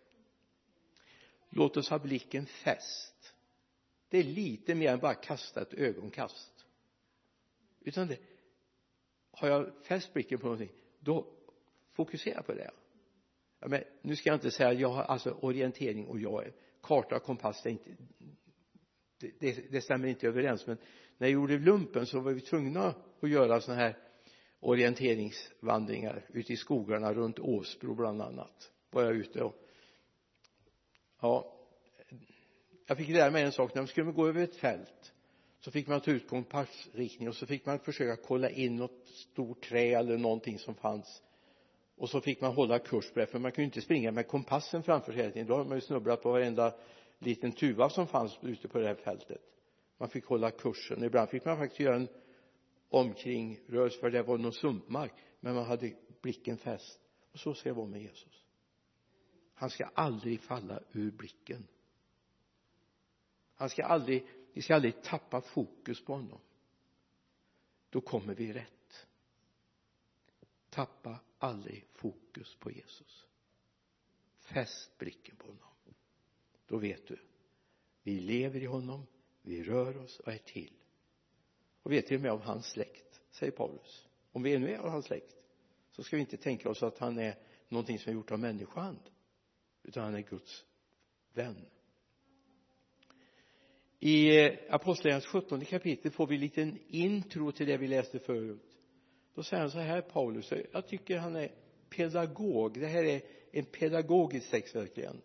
Låt 1.49 1.77
oss 1.77 1.89
ha 1.89 1.99
blicken 1.99 2.45
fäst 2.45 3.16
det 4.09 4.17
är 4.17 4.23
lite 4.23 4.75
mer 4.75 4.91
än 4.91 4.99
bara 4.99 5.13
kasta 5.13 5.61
ett 5.61 5.73
ögonkast. 5.73 6.65
Utan 7.79 8.07
det 8.07 8.19
har 9.31 9.47
jag 9.47 9.85
fäst 9.85 10.13
blicken 10.13 10.39
på 10.39 10.45
någonting 10.45 10.71
då 10.99 11.27
fokusera 11.93 12.43
på 12.43 12.53
det. 12.53 12.71
Ja, 13.59 13.67
men 13.67 13.83
nu 14.01 14.15
ska 14.15 14.29
jag 14.29 14.35
inte 14.35 14.51
säga 14.51 14.73
jag 14.73 14.89
har 14.89 15.03
alltså 15.03 15.31
orientering 15.31 16.07
och 16.07 16.19
jag 16.19 16.45
är 16.45 16.53
karta 16.81 17.15
och 17.15 17.23
kompass 17.23 17.63
det 17.63 17.69
är 17.69 17.71
inte 17.71 17.95
det, 19.19 19.31
det, 19.39 19.71
det 19.71 19.81
stämmer 19.81 20.07
inte 20.07 20.27
överens. 20.27 20.67
Men 20.67 20.77
när 21.17 21.27
jag 21.27 21.33
gjorde 21.33 21.57
lumpen 21.57 22.05
så 22.05 22.19
var 22.19 22.31
vi 22.31 22.41
tvungna 22.41 22.95
att 23.21 23.29
göra 23.29 23.61
sådana 23.61 23.81
här 23.81 23.97
orienteringsvandringar 24.59 26.25
ute 26.29 26.53
i 26.53 26.57
skogarna 26.57 27.13
runt 27.13 27.39
Åsbro 27.39 27.95
bland 27.95 28.21
annat 28.21 28.71
var 28.89 29.03
jag 29.03 29.15
ute 29.15 29.43
och 29.43 29.55
ja 31.21 31.56
jag 32.87 32.97
fick 32.97 33.09
lära 33.09 33.31
mig 33.31 33.43
en 33.43 33.51
sak. 33.51 33.73
När 33.73 33.81
man 33.81 33.87
skulle 33.87 34.11
gå 34.11 34.27
över 34.27 34.43
ett 34.43 34.55
fält 34.55 35.13
så 35.59 35.71
fick 35.71 35.87
man 35.87 36.01
ta 36.01 36.11
ut 36.11 36.27
kompassriktning 36.27 37.29
och 37.29 37.35
så 37.35 37.45
fick 37.45 37.65
man 37.65 37.79
försöka 37.79 38.21
kolla 38.23 38.49
in 38.49 38.75
något 38.75 39.07
stort 39.07 39.63
trä 39.63 39.93
eller 39.93 40.17
någonting 40.17 40.59
som 40.59 40.75
fanns. 40.75 41.23
Och 41.97 42.09
så 42.09 42.21
fick 42.21 42.41
man 42.41 42.53
hålla 42.53 42.79
kurs 42.79 43.11
på 43.11 43.19
det 43.19 43.25
för 43.25 43.39
man 43.39 43.51
kunde 43.51 43.65
inte 43.65 43.81
springa 43.81 44.11
med 44.11 44.27
kompassen 44.27 44.83
framför 44.83 45.11
sig 45.11 45.21
hela 45.21 45.33
tiden. 45.33 45.47
Då 45.47 45.55
har 45.55 45.65
man 45.65 45.77
ju 45.77 45.81
snubblat 45.81 46.21
på 46.21 46.31
varenda 46.31 46.75
liten 47.19 47.51
tuva 47.51 47.89
som 47.89 48.07
fanns 48.07 48.37
ute 48.41 48.67
på 48.67 48.79
det 48.79 48.87
här 48.87 48.95
fältet. 48.95 49.41
Man 49.97 50.09
fick 50.09 50.25
hålla 50.25 50.51
kursen. 50.51 51.03
Ibland 51.03 51.29
fick 51.29 51.45
man 51.45 51.57
faktiskt 51.57 51.79
göra 51.79 51.95
en 51.95 52.07
omkringrörelse 52.89 53.99
för 53.99 54.09
det 54.09 54.23
var 54.23 54.37
någon 54.37 54.53
sumpmark 54.53 55.13
men 55.39 55.55
man 55.55 55.65
hade 55.65 55.93
blicken 56.21 56.57
fäst. 56.57 56.99
Och 57.33 57.39
så 57.39 57.53
ska 57.53 57.69
det 57.69 57.75
vara 57.75 57.87
med 57.87 58.01
Jesus. 58.01 58.43
Han 59.53 59.69
ska 59.69 59.85
aldrig 59.85 60.41
falla 60.41 60.79
ur 60.91 61.11
blicken 61.11 61.67
han 63.57 63.69
ska 63.69 63.85
aldrig 63.85 64.27
vi 64.53 64.61
ska 64.61 64.75
aldrig 64.75 65.01
tappa 65.01 65.41
fokus 65.41 66.05
på 66.05 66.13
honom. 66.13 66.39
Då 67.89 68.01
kommer 68.01 68.35
vi 68.35 68.53
rätt. 68.53 69.07
Tappa 70.69 71.19
aldrig 71.37 71.85
fokus 71.93 72.55
på 72.55 72.71
Jesus. 72.71 73.27
Fäst 74.39 74.97
blicken 74.97 75.35
på 75.35 75.47
honom. 75.47 75.95
Då 76.67 76.77
vet 76.77 77.07
du 77.07 77.19
vi 78.03 78.19
lever 78.19 78.59
i 78.59 78.65
honom 78.65 79.07
vi 79.41 79.63
rör 79.63 79.97
oss 79.97 80.19
och 80.19 80.33
är 80.33 80.37
till. 80.37 80.73
Och 81.83 81.91
vi 81.91 81.97
är 81.97 82.01
till 82.01 82.15
och 82.15 82.21
med 82.21 82.31
av 82.31 82.41
hans 82.41 82.65
släkt 82.65 83.21
säger 83.31 83.51
Paulus. 83.51 84.07
Om 84.31 84.43
vi 84.43 84.55
ännu 84.55 84.71
är 84.71 84.77
av 84.77 84.89
hans 84.89 85.05
släkt 85.05 85.35
så 85.91 86.03
ska 86.03 86.15
vi 86.15 86.21
inte 86.21 86.37
tänka 86.37 86.69
oss 86.69 86.83
att 86.83 86.97
han 86.97 87.19
är 87.19 87.39
någonting 87.69 87.99
som 87.99 88.09
är 88.09 88.13
gjort 88.13 88.31
av 88.31 88.39
människohand 88.39 89.09
utan 89.83 90.03
han 90.03 90.15
är 90.15 90.21
Guds 90.21 90.65
vän 91.33 91.65
i 93.99 94.39
eh, 94.39 94.53
apostlagärningarnas 94.69 95.25
sjuttonde 95.25 95.65
kapitel 95.65 96.11
får 96.11 96.27
vi 96.27 96.35
en 96.35 96.41
liten 96.41 96.79
intro 96.87 97.51
till 97.51 97.67
det 97.67 97.77
vi 97.77 97.87
läste 97.87 98.19
förut. 98.19 98.77
Då 99.35 99.43
säger 99.43 99.61
han 99.61 99.71
så 99.71 99.79
här 99.79 100.01
Paulus 100.01 100.53
jag 100.73 100.87
tycker 100.87 101.17
han 101.17 101.35
är 101.35 101.51
pedagog. 101.89 102.79
Det 102.79 102.87
här 102.87 103.03
är 103.03 103.21
en 103.51 103.65
pedagogisk 103.65 104.51
text 104.51 104.75
verkligen. 104.75 105.21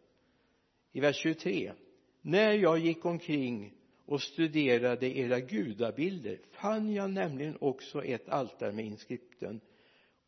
I 0.93 1.01
vers 1.01 1.17
23 1.17 1.73
när 2.23 2.53
jag 2.53 2.79
gick 2.79 3.05
omkring 3.05 3.73
och 4.07 4.23
studerade 4.23 5.19
era 5.19 5.41
gudabilder 5.41 6.41
fann 6.51 6.93
jag 6.93 7.11
nämligen 7.11 7.57
också 7.61 8.05
ett 8.05 8.29
altare 8.29 8.73
med 8.73 8.85
inskripten 8.85 9.61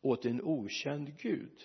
åt 0.00 0.24
en 0.24 0.42
okänd 0.42 1.16
gud. 1.18 1.62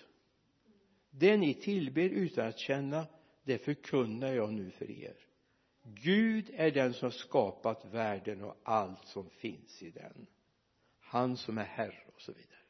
Det 1.10 1.36
ni 1.36 1.54
tillber 1.54 2.08
utan 2.08 2.46
att 2.46 2.58
känna 2.58 3.06
det 3.44 3.58
förkunnar 3.58 4.32
jag 4.32 4.52
nu 4.52 4.70
för 4.70 4.90
er. 4.90 5.16
Gud 5.82 6.50
är 6.54 6.70
den 6.70 6.94
som 6.94 7.12
skapat 7.12 7.84
världen 7.84 8.44
och 8.44 8.56
allt 8.62 9.04
som 9.04 9.30
finns 9.30 9.82
i 9.82 9.90
den. 9.90 10.26
Han 11.00 11.36
som 11.36 11.58
är 11.58 11.64
herre 11.64 12.04
och 12.14 12.20
så 12.20 12.32
vidare. 12.32 12.60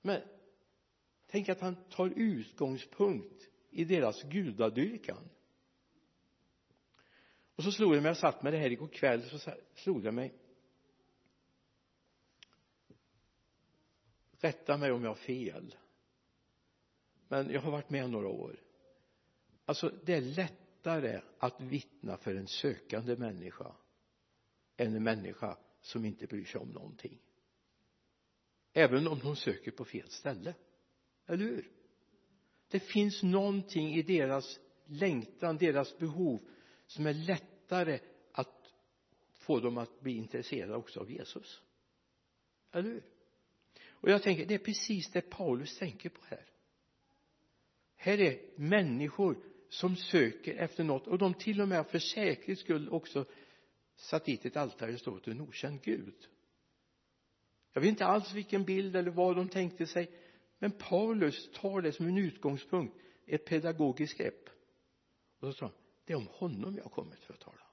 Men 0.00 0.22
tänk 1.26 1.48
att 1.48 1.60
han 1.60 1.76
tar 1.90 2.12
utgångspunkt 2.16 3.48
i 3.70 3.84
deras 3.84 4.22
gudadyrkan 4.22 5.28
och 7.56 7.64
så 7.64 7.72
slog 7.72 7.94
det 7.94 8.00
mig, 8.00 8.10
jag 8.10 8.16
satt 8.16 8.42
med 8.42 8.52
det 8.52 8.58
här 8.58 8.70
igår 8.70 8.88
kväll 8.88 9.22
så 9.22 9.52
slog 9.74 10.02
det 10.02 10.12
mig 10.12 10.34
rätta 14.42 14.76
mig 14.76 14.92
om 14.92 15.02
jag 15.02 15.10
har 15.10 15.14
fel. 15.14 15.76
Men 17.28 17.50
jag 17.50 17.60
har 17.60 17.70
varit 17.70 17.90
med 17.90 18.10
några 18.10 18.28
år. 18.28 18.60
Alltså 19.64 19.92
det 20.04 20.14
är 20.14 20.20
lätt 20.20 20.61
lättare 20.82 21.20
att 21.38 21.60
vittna 21.60 22.16
för 22.16 22.34
en 22.34 22.46
sökande 22.46 23.16
människa 23.16 23.76
än 24.76 24.96
en 24.96 25.02
människa 25.02 25.58
som 25.80 26.04
inte 26.04 26.26
bryr 26.26 26.44
sig 26.44 26.60
om 26.60 26.68
någonting. 26.68 27.18
Även 28.72 29.08
om 29.08 29.20
hon 29.20 29.36
söker 29.36 29.70
på 29.70 29.84
fel 29.84 30.08
ställe. 30.08 30.54
Eller 31.26 31.44
hur? 31.44 31.70
Det 32.68 32.80
finns 32.80 33.22
någonting 33.22 33.94
i 33.94 34.02
deras 34.02 34.60
längtan, 34.86 35.56
deras 35.56 35.98
behov 35.98 36.40
som 36.86 37.06
är 37.06 37.14
lättare 37.14 37.98
att 38.32 38.72
få 39.34 39.60
dem 39.60 39.78
att 39.78 40.00
bli 40.00 40.16
intresserade 40.16 40.76
också 40.76 41.00
av 41.00 41.10
Jesus. 41.10 41.62
Eller 42.72 42.88
hur? 42.88 43.02
Och 43.90 44.10
jag 44.10 44.22
tänker 44.22 44.46
det 44.46 44.54
är 44.54 44.58
precis 44.58 45.10
det 45.10 45.20
Paulus 45.20 45.78
tänker 45.78 46.08
på 46.08 46.20
här. 46.24 46.46
Här 47.94 48.20
är 48.20 48.40
människor 48.56 49.51
som 49.72 49.96
söker 49.96 50.54
efter 50.54 50.84
något. 50.84 51.06
Och 51.06 51.18
de 51.18 51.34
till 51.34 51.60
och 51.60 51.68
med 51.68 51.86
för 51.86 51.98
säkerhets 51.98 52.60
skull 52.60 52.88
också 52.88 53.24
satt 53.96 54.24
dit 54.24 54.44
ett 54.44 54.56
altare 54.56 54.92
och 54.92 55.00
står 55.00 55.28
en 55.28 55.40
okänd 55.40 55.82
Gud. 55.82 56.14
Jag 57.72 57.80
vet 57.80 57.88
inte 57.88 58.04
alls 58.06 58.32
vilken 58.32 58.64
bild 58.64 58.96
eller 58.96 59.10
vad 59.10 59.36
de 59.36 59.48
tänkte 59.48 59.86
sig 59.86 60.10
men 60.58 60.70
Paulus 60.70 61.50
tar 61.52 61.82
det 61.82 61.92
som 61.92 62.06
en 62.06 62.18
utgångspunkt 62.18 62.96
ett 63.26 63.44
pedagogiskt 63.44 64.18
grepp. 64.18 64.48
Och 65.40 65.48
så 65.48 65.52
sa 65.52 65.66
han 65.66 65.74
det 66.04 66.12
är 66.12 66.16
om 66.16 66.28
honom 66.30 66.76
jag 66.76 66.82
har 66.82 66.90
kommit 66.90 67.18
för 67.18 67.34
att 67.34 67.40
tala. 67.40 67.66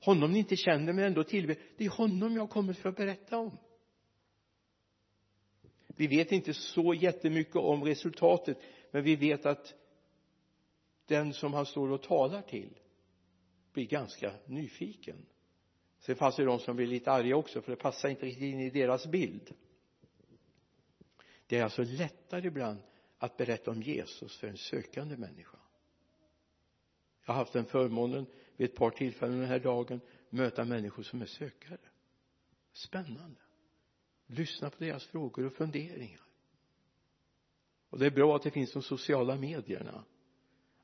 Honom 0.00 0.32
ni 0.32 0.38
inte 0.38 0.56
känner 0.56 0.92
men 0.92 1.04
ändå 1.04 1.24
tillber 1.24 1.56
det 1.76 1.84
är 1.84 1.90
honom 1.90 2.34
jag 2.34 2.42
har 2.42 2.48
kommit 2.48 2.78
för 2.78 2.88
att 2.88 2.96
berätta 2.96 3.38
om. 3.38 3.58
Vi 5.96 6.06
vet 6.06 6.32
inte 6.32 6.54
så 6.54 6.94
jättemycket 6.94 7.56
om 7.56 7.84
resultatet 7.84 8.58
men 8.90 9.02
vi 9.02 9.16
vet 9.16 9.46
att 9.46 9.74
den 11.06 11.32
som 11.32 11.54
han 11.54 11.66
står 11.66 11.90
och 11.90 12.02
talar 12.02 12.42
till 12.42 12.80
blir 13.72 13.86
ganska 13.86 14.32
nyfiken. 14.46 15.26
Sen 15.98 16.16
fanns 16.16 16.36
det 16.36 16.44
de 16.44 16.58
som 16.58 16.76
blir 16.76 16.86
lite 16.86 17.12
arga 17.12 17.36
också 17.36 17.62
för 17.62 17.70
det 17.70 17.76
passar 17.76 18.08
inte 18.08 18.26
riktigt 18.26 18.42
in 18.42 18.60
i 18.60 18.70
deras 18.70 19.06
bild. 19.06 19.54
Det 21.46 21.58
är 21.58 21.64
alltså 21.64 21.82
lättare 21.82 22.46
ibland 22.46 22.78
att 23.18 23.36
berätta 23.36 23.70
om 23.70 23.82
Jesus 23.82 24.36
för 24.36 24.46
en 24.46 24.56
sökande 24.56 25.16
människa. 25.16 25.58
Jag 27.26 27.34
har 27.34 27.38
haft 27.38 27.52
den 27.52 27.64
förmånen 27.64 28.26
vid 28.56 28.70
ett 28.70 28.76
par 28.76 28.90
tillfällen 28.90 29.38
den 29.38 29.48
här 29.48 29.58
dagen 29.58 30.00
möta 30.30 30.64
människor 30.64 31.02
som 31.02 31.22
är 31.22 31.26
sökare. 31.26 31.78
Spännande. 32.72 33.40
Lyssna 34.26 34.70
på 34.70 34.84
deras 34.84 35.04
frågor 35.04 35.46
och 35.46 35.52
funderingar. 35.52 36.20
Och 37.88 37.98
det 37.98 38.06
är 38.06 38.10
bra 38.10 38.36
att 38.36 38.42
det 38.42 38.50
finns 38.50 38.72
de 38.72 38.82
sociala 38.82 39.36
medierna 39.36 40.04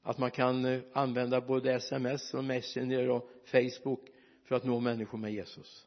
att 0.02 0.19
man 0.19 0.30
kan 0.30 0.64
eh, 0.64 0.83
använda 0.92 1.40
både 1.40 1.73
sms 1.73 2.35
och 2.35 2.45
messenger 2.45 3.11
och 3.11 3.30
facebook 3.45 4.09
för 4.45 4.54
att 4.54 4.64
nå 4.64 4.80
människor 4.80 5.19
med 5.19 5.33
Jesus. 5.33 5.87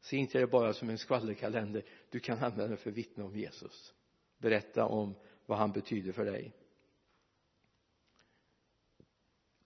Se 0.00 0.16
inte 0.16 0.38
det 0.38 0.46
bara 0.46 0.72
som 0.72 0.90
en 0.90 0.98
skvallerkalender. 0.98 1.84
Du 2.10 2.20
kan 2.20 2.38
använda 2.38 2.68
det 2.68 2.76
för 2.76 2.90
att 2.90 2.96
vittna 2.96 3.24
om 3.24 3.36
Jesus. 3.36 3.94
Berätta 4.38 4.84
om 4.84 5.14
vad 5.46 5.58
han 5.58 5.72
betyder 5.72 6.12
för 6.12 6.24
dig. 6.24 6.52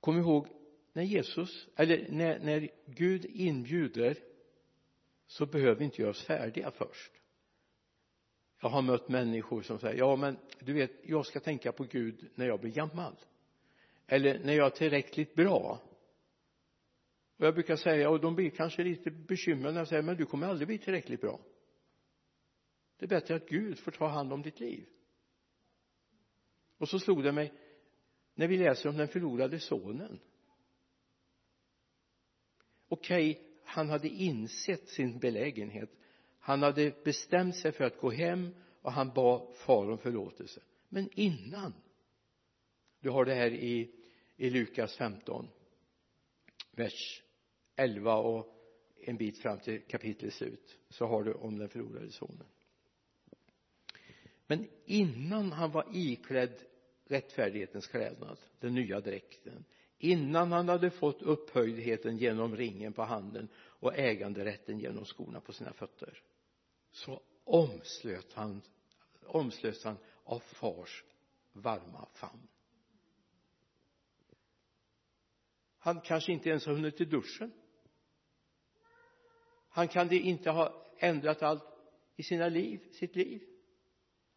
Kom 0.00 0.18
ihåg 0.18 0.48
när 0.92 1.02
Jesus 1.02 1.68
eller 1.76 2.06
när, 2.10 2.38
när 2.38 2.68
Gud 2.86 3.24
inbjuder 3.24 4.18
så 5.26 5.46
behöver 5.46 5.74
vi 5.74 5.84
inte 5.84 6.02
göra 6.02 6.10
oss 6.10 6.22
färdiga 6.22 6.70
först 6.70 7.12
jag 8.60 8.68
har 8.68 8.82
mött 8.82 9.08
människor 9.08 9.62
som 9.62 9.78
säger 9.78 9.98
ja 9.98 10.16
men 10.16 10.38
du 10.60 10.72
vet 10.72 10.90
jag 11.02 11.26
ska 11.26 11.40
tänka 11.40 11.72
på 11.72 11.84
Gud 11.84 12.30
när 12.34 12.46
jag 12.46 12.60
blir 12.60 12.72
gammal. 12.72 13.16
Eller 14.06 14.38
när 14.38 14.52
jag 14.52 14.66
är 14.66 14.70
tillräckligt 14.70 15.34
bra. 15.34 15.82
Och 17.36 17.46
jag 17.46 17.54
brukar 17.54 17.76
säga 17.76 18.10
och 18.10 18.20
de 18.20 18.34
blir 18.34 18.50
kanske 18.50 18.84
lite 18.84 19.10
bekymrade 19.10 19.72
när 19.72 19.80
jag 19.80 19.88
säger 19.88 20.02
men 20.02 20.16
du 20.16 20.26
kommer 20.26 20.46
aldrig 20.46 20.68
bli 20.68 20.78
tillräckligt 20.78 21.20
bra. 21.20 21.40
Det 22.96 23.04
är 23.04 23.08
bättre 23.08 23.34
att 23.34 23.48
Gud 23.48 23.78
får 23.78 23.90
ta 23.90 24.06
hand 24.06 24.32
om 24.32 24.42
ditt 24.42 24.60
liv. 24.60 24.88
Och 26.78 26.88
så 26.88 26.98
slog 26.98 27.24
det 27.24 27.32
mig 27.32 27.52
när 28.34 28.48
vi 28.48 28.56
läser 28.56 28.88
om 28.88 28.96
den 28.96 29.08
förlorade 29.08 29.60
sonen. 29.60 30.20
Okej 32.88 33.30
okay, 33.30 33.44
han 33.64 33.90
hade 33.90 34.08
insett 34.08 34.88
sin 34.88 35.18
belägenhet 35.18 35.90
han 36.48 36.62
hade 36.62 36.92
bestämt 37.04 37.56
sig 37.56 37.72
för 37.72 37.84
att 37.84 37.98
gå 37.98 38.10
hem 38.10 38.54
och 38.82 38.92
han 38.92 39.12
bad 39.14 39.54
far 39.54 39.90
om 39.90 39.98
förlåtelse. 39.98 40.60
Men 40.88 41.08
innan 41.14 41.74
du 43.00 43.10
har 43.10 43.24
det 43.24 43.34
här 43.34 43.50
i, 43.50 43.90
i 44.36 44.50
Lukas 44.50 44.96
15 44.96 45.48
vers 46.70 47.22
11 47.76 48.14
och 48.16 48.46
en 49.04 49.16
bit 49.16 49.38
fram 49.38 49.58
till 49.58 49.82
kapitlets 49.82 50.36
slut 50.36 50.78
så 50.88 51.06
har 51.06 51.22
du 51.22 51.32
om 51.32 51.58
den 51.58 51.68
förlorade 51.68 52.12
sonen. 52.12 52.46
Men 54.46 54.68
innan 54.84 55.52
han 55.52 55.70
var 55.70 55.86
iklädd 55.92 56.62
rättfärdighetens 57.04 57.86
klädnad 57.86 58.38
den 58.60 58.74
nya 58.74 59.00
dräkten 59.00 59.64
innan 59.98 60.52
han 60.52 60.68
hade 60.68 60.90
fått 60.90 61.22
upphöjdheten 61.22 62.18
genom 62.18 62.56
ringen 62.56 62.92
på 62.92 63.02
handen 63.02 63.48
och 63.56 63.98
äganderätten 63.98 64.78
genom 64.78 65.04
skorna 65.04 65.40
på 65.40 65.52
sina 65.52 65.72
fötter 65.72 66.22
så 66.98 67.22
omslöt 67.44 68.32
han 68.32 68.62
omslöts 69.26 69.84
han 69.84 69.96
av 70.24 70.38
fars 70.38 71.04
varma 71.52 72.08
famn. 72.14 72.48
Han 75.78 76.00
kanske 76.00 76.32
inte 76.32 76.48
ens 76.48 76.66
har 76.66 76.74
hunnit 76.74 76.96
till 76.96 77.10
duschen. 77.10 77.52
Han 79.68 79.88
kan 79.88 80.12
inte 80.12 80.50
ha 80.50 80.86
ändrat 80.98 81.42
allt 81.42 81.64
i 82.16 82.22
sina 82.22 82.48
liv, 82.48 82.92
sitt 82.92 83.16
liv. 83.16 83.42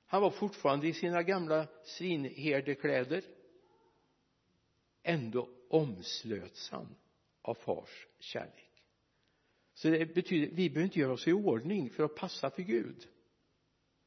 Han 0.06 0.21
var 0.21 0.32
fortfarande 0.32 0.88
i 0.88 0.93
sina 0.93 1.24
gamla 1.24 1.67
svinherdekläder 1.84 3.24
ändå 5.04 5.50
omslöts 5.69 6.69
han 6.69 6.95
av 7.41 7.54
fars 7.54 8.08
kärlek 8.19 8.71
så 9.82 9.89
det 9.89 10.06
betyder 10.06 10.56
vi 10.56 10.70
behöver 10.70 10.86
inte 10.86 11.00
göra 11.00 11.13
oss 11.13 11.28
i 11.28 11.34
ordning 11.34 11.89
för 11.89 12.04
att 12.04 12.15
passa 12.15 12.50
för 12.50 12.62
Gud. 12.62 13.08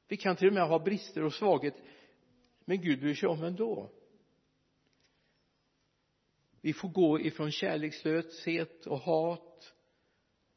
Vi 0.09 0.17
kan 0.17 0.37
till 0.37 0.49
och 0.49 0.55
med 0.55 0.69
ha 0.69 0.79
brister 0.79 1.23
och 1.23 1.33
svaghet 1.33 1.75
men 2.65 2.81
Gud 2.81 3.01
bryr 3.01 3.15
sig 3.15 3.29
om 3.29 3.45
ändå. 3.45 3.93
Vi 6.61 6.73
får 6.73 6.89
gå 6.89 7.21
ifrån 7.21 7.51
kärlekslöshet 7.51 8.87
och 8.87 8.99
hat 8.99 9.75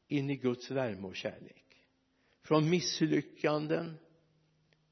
in 0.08 0.30
i 0.30 0.36
Guds 0.36 0.70
värme 0.70 1.06
och 1.06 1.16
kärlek. 1.16 1.86
Från 2.42 2.70
misslyckanden 2.70 3.98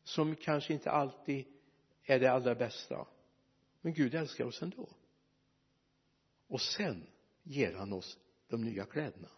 som 0.02 0.36
kanske 0.36 0.72
inte 0.72 0.90
alltid 0.90 1.46
är 2.02 2.20
det 2.20 2.32
allra 2.32 2.54
bästa. 2.54 3.06
Men 3.80 3.94
Gud 3.94 4.14
älskar 4.14 4.44
oss 4.44 4.62
ändå. 4.62 4.88
Och 6.46 6.60
sen 6.60 7.06
ger 7.42 7.74
han 7.74 7.92
oss 7.92 8.18
de 8.48 8.64
nya 8.64 8.84
kläderna 8.84 9.28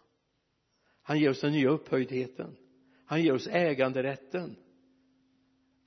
han 1.09 1.19
ger 1.19 1.29
oss 1.29 1.41
den 1.41 1.51
nya 1.51 1.69
upphöjdheten. 1.69 2.57
Han 3.05 3.23
ger 3.23 3.33
oss 3.33 3.47
äganderätten. 3.47 4.55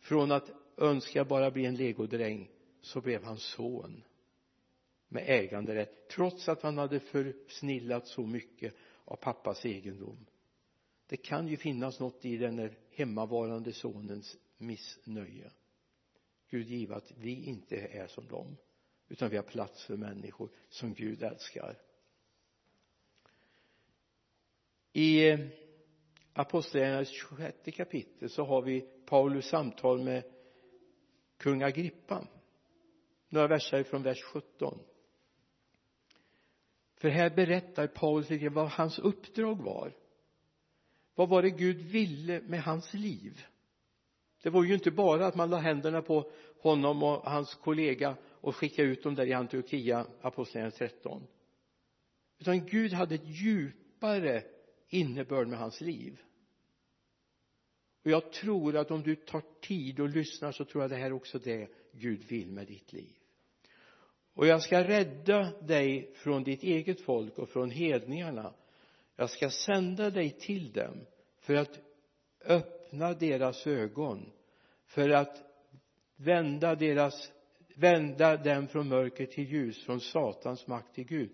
Från 0.01 0.33
att 0.33 0.51
önska 0.77 1.25
bara 1.25 1.51
bli 1.51 1.65
en 1.65 1.77
legodräng 1.77 2.51
så 2.81 3.01
blev 3.01 3.25
han 3.25 3.39
son 3.39 4.05
med 5.09 5.25
äganderätt 5.27 6.09
trots 6.09 6.49
att 6.49 6.63
han 6.63 6.79
hade 6.79 7.01
försnillat 7.01 8.07
så 8.07 8.27
mycket 8.27 8.75
av 9.05 9.17
pappas 9.17 9.67
egendom. 9.67 10.27
Det 11.07 11.17
kan 11.17 11.49
ju 11.49 11.57
finnas 11.57 12.01
något 12.01 12.25
i 12.25 12.37
den 12.37 12.57
där 12.57 12.79
hemmavarande 12.91 13.73
sonens 13.73 14.37
missnöje. 14.59 15.51
Gud 16.51 16.69
give 16.69 16.95
att 16.95 17.13
vi 17.17 17.45
inte 17.45 17.77
är 17.77 18.07
som 18.07 18.29
dem 18.29 18.57
utan 19.09 19.31
vi 19.31 19.37
har 19.37 19.45
plats 19.45 19.85
för 19.85 19.97
människor 19.97 20.51
som 20.69 20.95
Gud 20.95 21.23
älskar 21.23 21.79
i 24.93 25.29
eh, 25.29 25.41
apostlagärningarnas 26.33 27.09
26 27.09 27.77
kapitel 27.77 28.31
så 28.31 28.45
har 28.45 28.63
vi 28.63 28.81
Paulus 29.07 29.47
samtal 29.47 30.01
med 30.01 30.25
kung 31.37 31.63
Agrippa. 31.63 32.27
Några 33.29 33.49
verser 33.49 33.83
från 33.83 34.03
vers 34.03 34.23
17 34.23 34.79
för 37.03 37.09
här 37.09 37.31
berättar 37.31 37.87
Paulus 37.87 38.31
lite 38.31 38.49
vad 38.49 38.69
hans 38.69 38.99
uppdrag 38.99 39.63
var. 39.63 39.93
Vad 41.15 41.29
var 41.29 41.43
det 41.43 41.51
Gud 41.51 41.77
ville 41.77 42.41
med 42.41 42.63
hans 42.63 42.95
liv? 42.95 43.43
Det 44.43 44.51
var 44.51 44.65
ju 44.65 44.75
inte 44.75 44.91
bara 44.91 45.27
att 45.27 45.35
man 45.35 45.51
la 45.51 45.57
händerna 45.57 46.03
på 46.03 46.31
honom 46.61 47.03
och 47.03 47.31
hans 47.31 47.55
kollega 47.55 48.17
och 48.41 48.57
skickade 48.57 48.89
ut 48.89 49.03
dem 49.03 49.15
där 49.15 49.27
i 49.27 49.33
Antiochia 49.33 50.07
apostlagärningarna 50.21 50.77
13 50.77 51.27
utan 52.39 52.67
Gud 52.67 52.93
hade 52.93 53.15
ett 53.15 53.27
djupare 53.27 54.43
innebörd 54.93 55.49
med 55.49 55.59
hans 55.59 55.81
liv. 55.81 56.21
Och 58.05 58.11
jag 58.11 58.33
tror 58.33 58.77
att 58.77 58.91
om 58.91 59.03
du 59.03 59.17
tar 59.17 59.43
tid 59.61 60.01
och 60.01 60.09
lyssnar 60.09 60.53
så 60.53 60.65
tror 60.65 60.83
jag 60.83 60.91
det 60.91 60.97
här 60.97 61.07
är 61.07 61.13
också 61.13 61.39
det 61.39 61.71
Gud 61.93 62.25
vill 62.25 62.53
med 62.53 62.67
ditt 62.67 62.93
liv. 62.93 63.17
Och 64.35 64.47
jag 64.47 64.63
ska 64.63 64.85
rädda 64.85 65.61
dig 65.61 66.13
från 66.15 66.45
ditt 66.45 66.63
eget 66.63 67.01
folk 67.01 67.39
och 67.39 67.49
från 67.49 67.71
hedningarna. 67.71 68.55
Jag 69.17 69.31
ska 69.31 69.51
sända 69.51 70.11
dig 70.11 70.31
till 70.31 70.73
dem 70.73 71.07
för 71.39 71.55
att 71.55 71.81
öppna 72.45 73.15
deras 73.15 73.67
ögon 73.67 74.33
för 74.87 75.09
att 75.09 75.43
vända 76.17 76.75
deras 76.75 77.33
vända 77.77 78.37
dem 78.37 78.69
från 78.69 78.89
mörker 78.89 79.27
till 79.27 79.53
ljus 79.53 79.85
från 79.85 80.01
satans 80.01 80.67
makt 80.67 80.95
till 80.95 81.05
Gud 81.05 81.31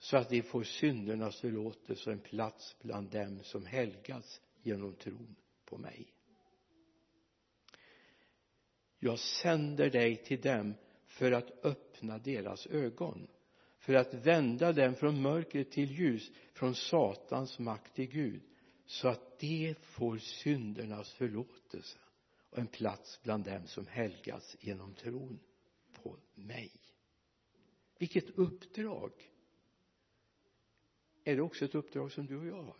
så 0.00 0.16
att 0.16 0.28
de 0.30 0.42
får 0.42 0.62
syndernas 0.62 1.40
förlåtelse 1.40 2.10
och 2.10 2.14
en 2.14 2.20
plats 2.20 2.76
bland 2.82 3.10
dem 3.10 3.42
som 3.42 3.66
helgats 3.66 4.40
genom 4.62 4.94
tron 4.94 5.36
på 5.64 5.78
mig. 5.78 6.12
Jag 8.98 9.18
sänder 9.18 9.90
dig 9.90 10.16
till 10.16 10.40
dem 10.40 10.74
för 11.06 11.32
att 11.32 11.64
öppna 11.64 12.18
deras 12.18 12.66
ögon 12.66 13.28
för 13.78 13.94
att 13.94 14.14
vända 14.14 14.72
dem 14.72 14.94
från 14.94 15.22
mörker 15.22 15.64
till 15.64 15.90
ljus 15.90 16.30
från 16.52 16.74
satans 16.74 17.58
makt 17.58 17.94
till 17.94 18.08
Gud 18.08 18.42
så 18.86 19.08
att 19.08 19.38
de 19.38 19.74
får 19.80 20.18
syndernas 20.18 21.12
förlåtelse 21.12 21.98
och 22.50 22.58
en 22.58 22.66
plats 22.66 23.20
bland 23.22 23.44
dem 23.44 23.66
som 23.66 23.86
helgats 23.86 24.56
genom 24.60 24.94
tron 24.94 25.40
på 26.02 26.16
mig. 26.34 26.72
Vilket 27.98 28.30
uppdrag! 28.30 29.12
Är 31.24 31.36
det 31.36 31.42
också 31.42 31.64
ett 31.64 31.74
uppdrag 31.74 32.12
som 32.12 32.26
du 32.26 32.36
och 32.36 32.46
jag 32.46 32.62
har? 32.62 32.76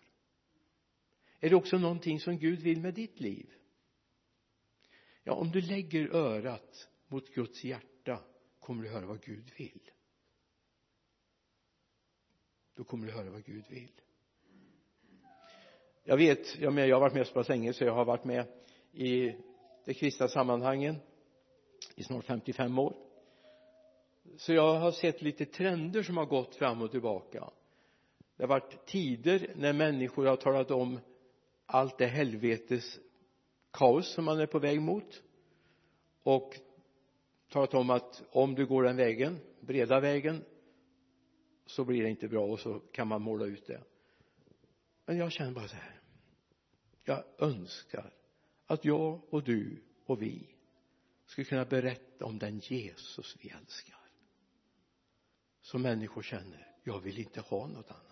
Är 1.40 1.50
det 1.50 1.56
också 1.56 1.78
någonting 1.78 2.20
som 2.20 2.38
Gud 2.38 2.60
vill 2.60 2.80
med 2.80 2.94
ditt 2.94 3.20
liv? 3.20 3.52
Ja 5.22 5.32
om 5.32 5.50
du 5.50 5.60
lägger 5.60 6.14
örat 6.14 6.88
mot 7.06 7.34
Guds 7.34 7.64
hjärta 7.64 8.24
kommer 8.60 8.82
du 8.82 8.88
höra 8.88 9.06
vad 9.06 9.20
Gud 9.20 9.50
vill. 9.58 9.90
Då 12.74 12.84
kommer 12.84 13.06
du 13.06 13.12
höra 13.12 13.30
vad 13.30 13.44
Gud 13.44 13.64
vill. 13.68 13.92
Jag 16.04 16.16
vet, 16.16 16.58
jag, 16.58 16.72
med, 16.72 16.88
jag 16.88 16.96
har 16.96 17.00
varit 17.00 17.14
med 17.14 17.26
så 17.26 17.34
pass 17.34 17.48
länge 17.48 17.72
så 17.72 17.84
jag 17.84 17.94
har 17.94 18.04
varit 18.04 18.24
med 18.24 18.46
i 18.92 19.34
de 19.84 19.94
kristna 19.94 20.28
sammanhangen 20.28 20.96
i 21.94 22.04
snart 22.04 22.24
55 22.24 22.78
år. 22.78 22.96
Så 24.36 24.52
jag 24.52 24.78
har 24.78 24.92
sett 24.92 25.22
lite 25.22 25.44
trender 25.46 26.02
som 26.02 26.16
har 26.16 26.26
gått 26.26 26.54
fram 26.54 26.82
och 26.82 26.90
tillbaka 26.90 27.50
det 28.40 28.46
har 28.46 28.60
varit 28.60 28.86
tider 28.86 29.52
när 29.56 29.72
människor 29.72 30.26
har 30.26 30.36
talat 30.36 30.70
om 30.70 31.00
allt 31.66 31.98
det 31.98 32.06
helvetes 32.06 32.98
kaos 33.70 34.14
som 34.14 34.24
man 34.24 34.40
är 34.40 34.46
på 34.46 34.58
väg 34.58 34.80
mot 34.80 35.22
och 36.22 36.56
talat 37.48 37.74
om 37.74 37.90
att 37.90 38.22
om 38.30 38.54
du 38.54 38.66
går 38.66 38.82
den 38.82 38.96
vägen 38.96 39.38
breda 39.60 40.00
vägen 40.00 40.44
så 41.66 41.84
blir 41.84 42.02
det 42.02 42.10
inte 42.10 42.28
bra 42.28 42.46
och 42.46 42.60
så 42.60 42.78
kan 42.78 43.08
man 43.08 43.22
måla 43.22 43.44
ut 43.44 43.66
det. 43.66 43.82
Men 45.06 45.16
jag 45.16 45.32
känner 45.32 45.52
bara 45.52 45.68
så 45.68 45.76
här. 45.76 46.00
Jag 47.04 47.24
önskar 47.38 48.12
att 48.66 48.84
jag 48.84 49.20
och 49.34 49.42
du 49.42 49.82
och 50.06 50.22
vi 50.22 50.56
skulle 51.26 51.44
kunna 51.44 51.64
berätta 51.64 52.24
om 52.24 52.38
den 52.38 52.58
Jesus 52.58 53.36
vi 53.42 53.48
älskar. 53.48 54.00
Så 55.60 55.78
människor 55.78 56.22
känner 56.22 56.76
jag 56.82 57.00
vill 57.00 57.18
inte 57.18 57.40
ha 57.40 57.66
något 57.66 57.90
annat 57.90 58.09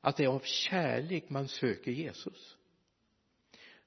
att 0.00 0.16
det 0.16 0.24
är 0.24 0.28
av 0.28 0.40
kärlek 0.44 1.30
man 1.30 1.48
söker 1.48 1.90
Jesus. 1.90 2.56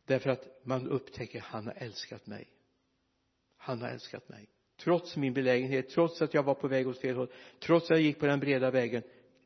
Därför 0.06 0.30
att 0.30 0.66
man 0.66 0.88
upptäcker 0.88 1.40
han 1.40 1.68
har 1.68 1.74
älskat 1.74 2.28
mig. 2.28 2.50
Han 3.58 3.82
har 3.82 3.90
älskat 3.90 4.30
mig. 4.30 4.50
Trots 4.78 5.18
min 5.18 5.34
belägenhet 5.34 5.90
trots 5.90 6.22
att 6.22 6.34
jag 6.34 6.44
var 6.44 6.56
på 6.56 6.68
väg 6.68 6.88
åt 6.88 7.02
fel 7.02 7.16
håll 7.16 7.32
trots 7.60 7.86
att 7.86 7.98
jag 7.98 8.02
gick 8.02 8.20
på 8.20 8.26
den 8.26 8.40
breda 8.40 8.72
vägen 8.72 9.04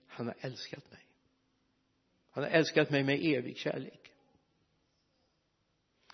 han 0.08 0.28
har 0.28 0.36
älskat 0.40 0.92
mig. 0.92 1.06
Han 2.30 2.44
har 2.44 2.52
älskat 2.52 2.90
mig 2.90 3.04
med 3.04 3.20
evig 3.24 3.58
kärlek. 3.58 4.14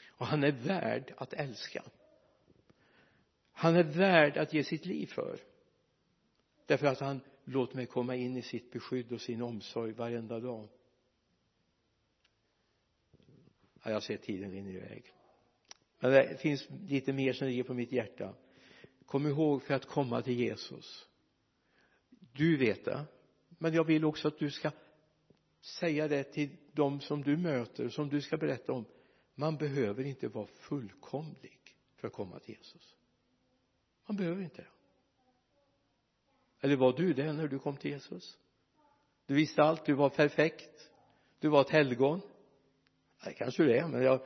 Och 0.08 0.28
han 0.28 0.44
är 0.44 0.52
värd 0.52 1.13
att 1.18 1.34
älska. 1.34 1.84
Han 3.52 3.76
är 3.76 3.84
värd 3.84 4.38
att 4.38 4.54
ge 4.54 4.63
sitt 4.63 4.86
liv 4.86 5.08
för. 5.08 5.39
Därför 6.66 6.88
att 6.88 7.00
han 7.00 7.22
låt 7.44 7.74
mig 7.74 7.86
komma 7.86 8.16
in 8.16 8.38
i 8.38 8.42
sitt 8.42 8.72
beskydd 8.72 9.12
och 9.12 9.22
sin 9.22 9.42
omsorg 9.42 9.92
varenda 9.92 10.40
dag. 10.40 10.68
Ja, 13.84 13.92
jag 13.92 14.04
ser 14.04 14.18
tiden 14.18 14.52
rinner 14.52 14.72
iväg. 14.72 15.14
Men 16.00 16.12
det 16.12 16.42
finns 16.42 16.68
lite 16.70 17.14
mer 17.14 17.34
som 17.34 17.48
ligger 17.48 17.64
på 17.64 17.74
mitt 17.74 17.92
hjärta. 17.92 18.36
Kom 19.06 19.28
ihåg 19.28 19.64
för 19.64 19.74
att 19.74 19.86
komma 19.86 20.22
till 20.22 20.40
Jesus. 20.40 21.08
Du 22.32 22.58
vet 22.58 22.86
det 22.86 23.06
men 23.64 23.74
jag 23.74 23.84
vill 23.84 24.06
också 24.06 24.28
att 24.28 24.40
du 24.40 24.52
ska 24.52 24.72
säga 25.62 26.08
det 26.08 26.24
till 26.24 26.58
dem 26.72 27.00
som 27.00 27.22
du 27.22 27.38
möter 27.38 27.90
som 27.90 28.10
du 28.10 28.22
ska 28.22 28.38
berätta 28.38 28.74
om. 28.74 28.86
Man 29.36 29.58
behöver 29.58 30.04
inte 30.04 30.28
vara 30.28 30.48
fullkomlig 30.48 31.60
för 31.96 32.08
att 32.08 32.14
komma 32.14 32.40
till 32.40 32.56
Jesus. 32.56 32.96
Man 34.08 34.18
behöver 34.18 34.44
inte 34.44 34.62
det 34.62 34.68
eller 36.63 36.76
var 36.76 36.93
du 36.93 37.13
det 37.13 37.34
när 37.34 37.47
du 37.47 37.60
kom 37.60 37.78
till 37.78 37.91
Jesus? 37.91 38.38
Du 39.26 39.34
visste 39.34 39.63
allt, 39.63 39.86
du 39.86 39.93
var 39.93 40.10
perfekt. 40.10 40.89
Du 41.39 41.49
var 41.49 41.62
ett 41.62 41.69
helgon. 41.69 42.21
Det 43.23 43.34
kanske 43.34 43.63
du 43.63 43.78
är 43.78 43.88
men 43.88 44.04
jag 44.04 44.21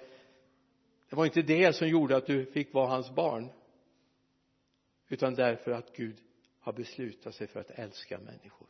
det 1.10 1.16
var 1.16 1.26
inte 1.26 1.42
det 1.42 1.76
som 1.76 1.88
gjorde 1.88 2.18
att 2.18 2.26
du 2.26 2.46
fick 2.46 2.74
vara 2.74 2.88
hans 2.88 3.12
barn 3.12 3.50
utan 5.08 5.36
därför 5.36 5.72
att 5.72 5.96
Gud 5.96 6.22
har 6.60 6.74
beslutat 6.74 7.36
sig 7.36 7.48
för 7.48 7.60
att 7.60 7.70
älska 7.70 8.20
människor. 8.20 8.68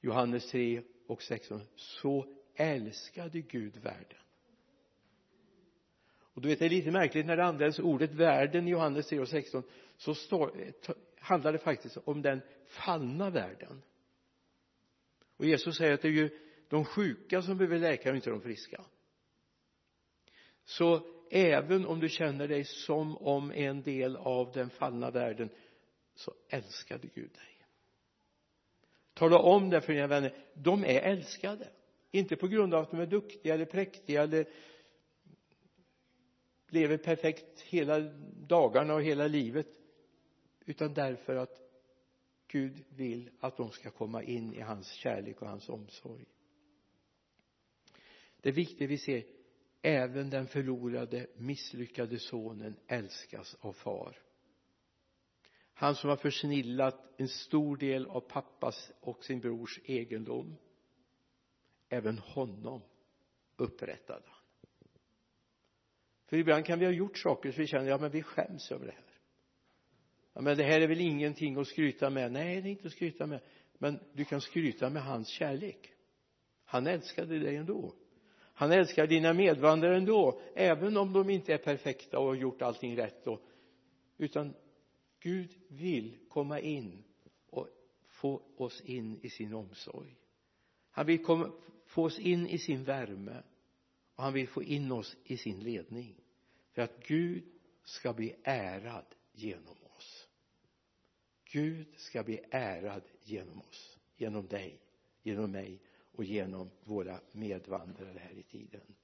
Johannes 0.00 0.50
3 0.50 0.82
och 1.06 1.22
16 1.22 1.62
så 1.76 2.34
älskade 2.54 3.40
Gud 3.40 3.76
världen 3.76 4.19
och 6.40 6.42
du 6.42 6.48
vet 6.48 6.58
det 6.58 6.64
är 6.64 6.70
lite 6.70 6.90
märkligt 6.90 7.26
när 7.26 7.36
det 7.36 7.44
används 7.44 7.78
ordet 7.78 8.12
världen 8.12 8.68
i 8.68 8.70
Johannes 8.70 9.08
3 9.08 9.20
och 9.20 9.28
16 9.28 9.62
så 9.96 10.14
står, 10.14 10.72
handlar 11.18 11.52
det 11.52 11.58
faktiskt 11.58 11.96
om 12.04 12.22
den 12.22 12.40
fallna 12.66 13.30
världen. 13.30 13.82
Och 15.36 15.46
Jesus 15.46 15.76
säger 15.76 15.94
att 15.94 16.02
det 16.02 16.08
är 16.08 16.12
ju 16.12 16.30
de 16.68 16.84
sjuka 16.84 17.42
som 17.42 17.58
behöver 17.58 17.78
läkare 17.78 18.10
och 18.10 18.16
inte 18.16 18.30
de 18.30 18.40
friska. 18.40 18.84
Så 20.64 21.02
även 21.30 21.86
om 21.86 22.00
du 22.00 22.08
känner 22.08 22.48
dig 22.48 22.64
som 22.64 23.16
om 23.16 23.52
en 23.52 23.82
del 23.82 24.16
av 24.16 24.52
den 24.52 24.70
fallna 24.70 25.10
världen 25.10 25.50
så 26.14 26.34
älskade 26.48 27.08
Gud 27.14 27.30
dig. 27.32 27.66
Tala 29.14 29.38
om 29.38 29.70
det 29.70 29.80
för 29.80 29.92
dina 29.92 30.06
vänner. 30.06 30.34
De 30.54 30.84
är 30.84 31.00
älskade. 31.00 31.68
Inte 32.10 32.36
på 32.36 32.48
grund 32.48 32.74
av 32.74 32.82
att 32.82 32.90
de 32.90 33.00
är 33.00 33.06
duktiga 33.06 33.54
eller 33.54 33.64
präktiga 33.64 34.22
eller 34.22 34.46
lever 36.72 36.96
perfekt 36.96 37.60
hela 37.60 38.00
dagarna 38.48 38.94
och 38.94 39.02
hela 39.02 39.26
livet 39.26 39.66
utan 40.64 40.94
därför 40.94 41.36
att 41.36 41.60
Gud 42.46 42.84
vill 42.88 43.30
att 43.40 43.56
de 43.56 43.70
ska 43.70 43.90
komma 43.90 44.22
in 44.22 44.54
i 44.54 44.60
hans 44.60 44.92
kärlek 44.92 45.42
och 45.42 45.48
hans 45.48 45.68
omsorg. 45.68 46.24
Det 48.40 48.48
är 48.48 48.52
viktigt 48.52 48.90
vi 48.90 48.98
ser 48.98 49.24
även 49.82 50.30
den 50.30 50.46
förlorade 50.46 51.26
misslyckade 51.36 52.18
sonen 52.18 52.76
älskas 52.86 53.56
av 53.60 53.72
far. 53.72 54.18
Han 55.74 55.94
som 55.94 56.10
har 56.10 56.16
försnillat 56.16 57.20
en 57.20 57.28
stor 57.28 57.76
del 57.76 58.06
av 58.06 58.20
pappas 58.20 58.92
och 59.00 59.24
sin 59.24 59.40
brors 59.40 59.80
egendom 59.84 60.56
även 61.88 62.18
honom 62.18 62.82
upprättade 63.56 64.22
han 64.26 64.39
för 66.30 66.36
ibland 66.36 66.64
kan 66.64 66.78
vi 66.78 66.84
ha 66.84 66.92
gjort 66.92 67.18
saker 67.18 67.50
så 67.50 67.60
vi 67.60 67.66
känner 67.66 67.88
ja 67.88 67.98
men 67.98 68.10
vi 68.10 68.22
skäms 68.22 68.72
över 68.72 68.86
det 68.86 68.92
här. 68.92 69.04
Ja 70.32 70.40
men 70.40 70.56
det 70.56 70.64
här 70.64 70.80
är 70.80 70.88
väl 70.88 71.00
ingenting 71.00 71.56
att 71.56 71.66
skryta 71.66 72.10
med. 72.10 72.32
Nej 72.32 72.60
det 72.62 72.68
är 72.68 72.70
inte 72.70 72.86
att 72.86 72.92
skryta 72.92 73.26
med. 73.26 73.40
Men 73.78 74.00
du 74.12 74.24
kan 74.24 74.40
skryta 74.40 74.90
med 74.90 75.02
hans 75.02 75.28
kärlek. 75.28 75.92
Han 76.64 76.86
älskade 76.86 77.38
dig 77.38 77.56
ändå. 77.56 77.94
Han 78.54 78.72
älskar 78.72 79.06
dina 79.06 79.32
medvandrare 79.32 79.96
ändå 79.96 80.40
även 80.54 80.96
om 80.96 81.12
de 81.12 81.30
inte 81.30 81.54
är 81.54 81.58
perfekta 81.58 82.18
och 82.18 82.26
har 82.26 82.34
gjort 82.34 82.62
allting 82.62 82.96
rätt 82.96 83.26
och, 83.26 83.42
utan 84.18 84.54
Gud 85.20 85.50
vill 85.68 86.18
komma 86.28 86.60
in 86.60 87.04
och 87.46 87.68
få 88.08 88.42
oss 88.56 88.80
in 88.80 89.20
i 89.22 89.30
sin 89.30 89.54
omsorg. 89.54 90.16
Han 90.90 91.06
vill 91.06 91.24
komma, 91.24 91.52
få 91.86 92.04
oss 92.04 92.18
in 92.18 92.46
i 92.46 92.58
sin 92.58 92.84
värme 92.84 93.42
och 94.14 94.22
han 94.22 94.32
vill 94.32 94.48
få 94.48 94.62
in 94.62 94.92
oss 94.92 95.16
i 95.24 95.36
sin 95.36 95.60
ledning 95.60 96.19
för 96.72 96.82
att 96.82 97.06
Gud 97.06 97.52
ska 97.84 98.12
bli 98.12 98.36
ärad 98.44 99.14
genom 99.32 99.76
oss. 99.96 100.28
Gud 101.44 101.98
ska 101.98 102.22
bli 102.22 102.44
ärad 102.50 103.02
genom 103.22 103.60
oss 103.60 103.98
genom 104.16 104.46
dig 104.46 104.80
genom 105.22 105.50
mig 105.50 105.80
och 106.12 106.24
genom 106.24 106.70
våra 106.84 107.20
medvandrare 107.32 108.18
här 108.18 108.38
i 108.38 108.42
tiden. 108.42 108.96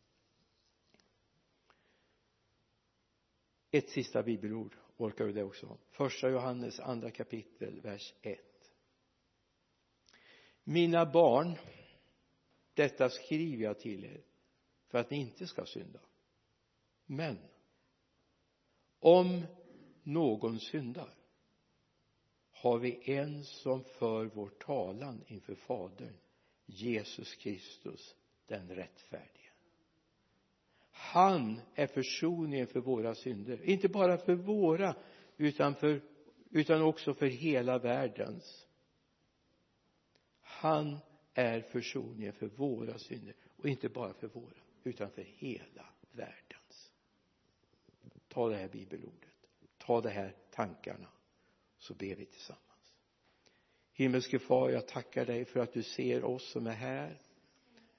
Ett 3.70 3.88
sista 3.88 4.22
bibelord 4.22 4.76
orkar 4.96 5.24
du 5.24 5.33
det 5.33 5.42
också? 5.42 5.79
Första 5.90 6.31
Johannes 6.31 6.81
andra 6.81 7.11
kapitel 7.11 7.81
vers 7.81 8.14
1 8.22 8.40
mina 10.64 11.07
barn 11.07 11.57
detta 12.74 13.11
skriver 13.11 13.64
jag 13.64 13.79
till 13.79 14.05
er 14.05 14.24
för 14.87 14.98
att 14.98 15.11
ni 15.11 15.16
inte 15.16 15.46
ska 15.46 15.66
synda. 15.66 16.00
Men 17.07 17.38
om 19.07 19.42
någon 20.03 20.61
syndar 20.61 21.14
har 22.51 22.79
vi 22.79 23.01
en 23.05 23.45
som 23.45 23.85
för 23.85 24.25
vår 24.25 24.49
talan 24.49 25.25
inför 25.27 25.55
fadern 25.55 26.16
Jesus 26.66 27.35
Kristus 27.35 28.14
den 28.47 28.69
rättfärdige. 28.69 29.51
Han 30.90 31.61
är 31.75 31.87
försoningen 31.87 32.66
för 32.66 32.81
våra 32.81 33.14
synder 33.14 33.62
inte 33.62 33.88
bara 33.88 34.19
för 34.19 34.35
våra 34.35 34.97
utan 35.37 35.75
för 35.75 36.03
utan 36.51 36.83
också 36.83 37.14
för 37.14 37.27
hela 37.27 37.79
världens. 37.79 38.66
Han 40.40 40.99
är 41.35 41.61
försoningen 41.61 42.33
för 42.33 42.47
våra 42.47 42.99
synder 42.99 43.35
och 43.57 43.69
inte 43.69 43.88
bara 43.88 44.12
för 44.12 44.29
våra 44.29 44.61
utan 44.85 45.11
för 45.11 45.23
hela 45.23 45.87
världens 46.12 46.45
ta 48.37 48.49
det 48.49 48.57
här 48.57 48.68
bibelordet. 48.68 49.31
Ta 49.79 50.01
de 50.01 50.09
här 50.09 50.35
tankarna. 50.51 51.09
Så 51.79 51.94
ber 51.94 52.14
vi 52.14 52.27
tillsammans. 52.27 52.94
Himmelske 53.92 54.38
far 54.38 54.70
jag 54.70 54.88
tackar 54.88 55.27
dig 55.27 55.44
för 55.44 55.61
att 55.61 55.72
du 55.72 55.83
ser 55.83 56.25
oss 56.25 56.51
som 56.53 56.66
är 56.66 56.72
här. 56.72 57.20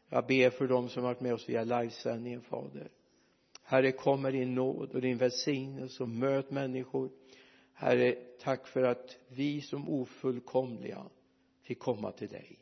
Jag 0.09 0.27
ber 0.27 0.49
för 0.49 0.67
dem 0.67 0.89
som 0.89 1.03
varit 1.03 1.21
med 1.21 1.33
oss 1.33 1.49
via 1.49 1.63
livesändningen 1.63 2.41
fader. 2.41 2.91
Herre 3.63 3.91
kom 3.91 4.21
med 4.21 4.33
din 4.33 4.55
nåd 4.55 4.95
och 4.95 5.01
din 5.01 5.17
välsignelse 5.17 6.03
och 6.03 6.09
möt 6.09 6.51
människor. 6.51 7.11
Herre 7.73 8.11
tack 8.39 8.67
för 8.67 8.83
att 8.83 9.17
vi 9.27 9.61
som 9.61 9.89
ofullkomliga 9.89 11.09
fick 11.61 11.79
komma 11.79 12.11
till 12.11 12.29
dig. 12.29 12.59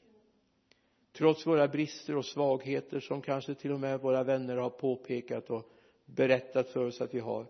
Trots 1.11 1.47
våra 1.47 1.67
brister 1.67 2.15
och 2.15 2.25
svagheter 2.25 2.99
som 2.99 3.21
kanske 3.21 3.55
till 3.55 3.71
och 3.71 3.79
med 3.79 4.01
våra 4.01 4.23
vänner 4.23 4.57
har 4.57 4.69
påpekat 4.69 5.49
och 5.49 5.71
berättat 6.05 6.69
för 6.69 6.85
oss 6.85 7.01
att 7.01 7.13
vi 7.13 7.19
har 7.19 7.47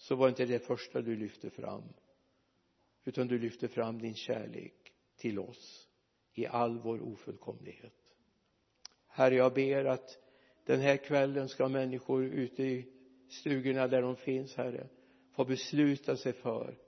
så 0.00 0.14
var 0.14 0.28
inte 0.28 0.46
det 0.46 0.66
första 0.66 1.02
du 1.02 1.16
lyfte 1.16 1.50
fram 1.50 1.92
utan 3.04 3.28
du 3.28 3.38
lyfte 3.38 3.68
fram 3.68 3.98
din 3.98 4.14
kärlek 4.14 4.92
till 5.16 5.38
oss 5.38 5.88
i 6.32 6.46
all 6.46 6.78
vår 6.78 7.02
ofullkomlighet. 7.02 7.94
Herre 9.06 9.34
jag 9.34 9.54
ber 9.54 9.84
att 9.84 10.18
den 10.64 10.80
här 10.80 10.96
kvällen 10.96 11.48
ska 11.48 11.68
människor 11.68 12.24
ute 12.24 12.62
i 12.62 12.92
stugorna 13.28 13.88
där 13.88 14.02
de 14.02 14.16
finns 14.16 14.54
herre 14.54 14.88
få 15.32 15.44
besluta 15.44 16.16
sig 16.16 16.32
för 16.32 16.78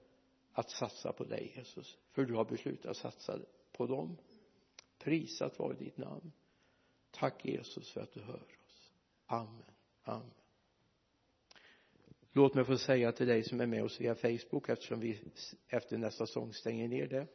att 0.52 0.70
satsa 0.70 1.12
på 1.12 1.24
dig 1.24 1.52
Jesus. 1.56 1.98
För 2.12 2.24
du 2.24 2.34
har 2.34 2.44
beslutat 2.44 2.96
satsa 2.96 3.38
på 3.72 3.86
dem. 3.86 4.16
Prisat 4.98 5.58
vare 5.58 5.74
ditt 5.74 5.96
namn. 5.96 6.32
Tack 7.10 7.44
Jesus 7.44 7.90
för 7.90 8.00
att 8.00 8.12
du 8.12 8.20
hör 8.20 8.42
oss. 8.66 8.92
Amen. 9.26 9.64
Amen 10.02 10.41
låt 12.32 12.54
mig 12.54 12.64
få 12.64 12.78
säga 12.78 13.12
till 13.12 13.26
dig 13.26 13.42
som 13.42 13.60
är 13.60 13.66
med 13.66 13.84
oss 13.84 14.00
via 14.00 14.14
Facebook 14.14 14.68
eftersom 14.68 15.00
vi 15.00 15.18
efter 15.68 15.98
nästa 15.98 16.26
sång 16.26 16.52
stänger 16.52 16.88
ner 16.88 17.06
det. 17.06 17.26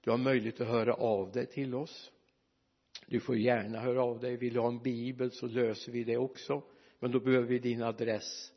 Du 0.00 0.10
har 0.10 0.18
möjlighet 0.18 0.60
att 0.60 0.68
höra 0.68 0.94
av 0.94 1.32
dig 1.32 1.46
till 1.46 1.74
oss. 1.74 2.12
Du 3.06 3.20
får 3.20 3.36
gärna 3.36 3.80
höra 3.80 4.02
av 4.02 4.20
dig. 4.20 4.36
Vill 4.36 4.54
du 4.54 4.60
ha 4.60 4.68
en 4.68 4.82
bibel 4.82 5.30
så 5.30 5.46
löser 5.46 5.92
vi 5.92 6.04
det 6.04 6.16
också. 6.16 6.62
Men 6.98 7.12
då 7.12 7.20
behöver 7.20 7.48
vi 7.48 7.58
din 7.58 7.82
adress. 7.82 8.52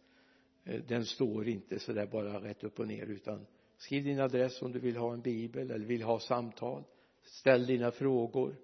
Eh, 0.64 0.82
den 0.88 1.06
står 1.06 1.48
inte 1.48 1.80
så 1.80 1.94
där 1.94 2.08
bara 2.08 2.44
rätt 2.44 2.64
upp 2.64 2.80
och 2.80 2.88
ner 2.88 3.06
utan 3.06 3.46
skriv 3.78 4.04
din 4.04 4.20
adress 4.20 4.62
om 4.62 4.72
du 4.72 4.80
vill 4.80 4.98
ha 4.98 5.14
en 5.14 5.22
bibel 5.22 5.72
eller 5.72 5.86
vill 5.86 6.04
ha 6.04 6.20
samtal. 6.20 6.84
Ställ 7.24 7.66
dina 7.66 7.92
frågor. 7.92 8.56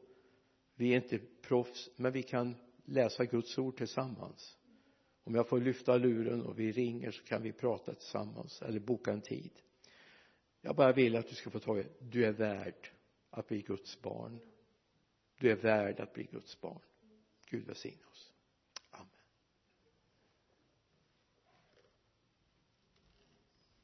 Vi 0.76 0.94
är 0.94 0.96
inte 0.96 1.20
proffs 1.48 1.90
men 1.96 2.12
vi 2.12 2.24
kan 2.24 2.56
läsa 2.86 3.26
Guds 3.26 3.58
ord 3.58 3.78
tillsammans 3.78 4.58
om 5.24 5.36
jag 5.36 5.48
får 5.48 5.60
lyfta 5.60 5.98
luren 5.98 6.42
och 6.42 6.60
vi 6.60 6.72
ringer 6.72 7.12
så 7.12 7.24
kan 7.24 7.42
vi 7.42 7.52
prata 7.52 7.94
tillsammans 7.94 8.62
eller 8.62 8.80
boka 8.80 9.12
en 9.12 9.22
tid. 9.22 9.52
Jag 10.62 10.76
bara 10.76 10.92
vill 10.92 11.16
att 11.16 11.28
du 11.28 11.36
ska 11.36 11.50
få 11.50 11.60
tag 11.60 11.80
i 11.80 11.86
du 12.00 12.26
är 12.26 12.32
värd 12.32 12.90
att 13.30 13.48
bli 13.48 13.62
Guds 13.62 14.02
barn. 14.02 14.40
Du 15.40 15.52
är 15.52 15.56
värd 15.56 16.00
att 16.00 16.14
bli 16.14 16.24
Guds 16.24 16.62
barn. 16.62 16.80
Gud 17.50 17.66
välsigne 17.66 18.06
oss. 18.12 18.33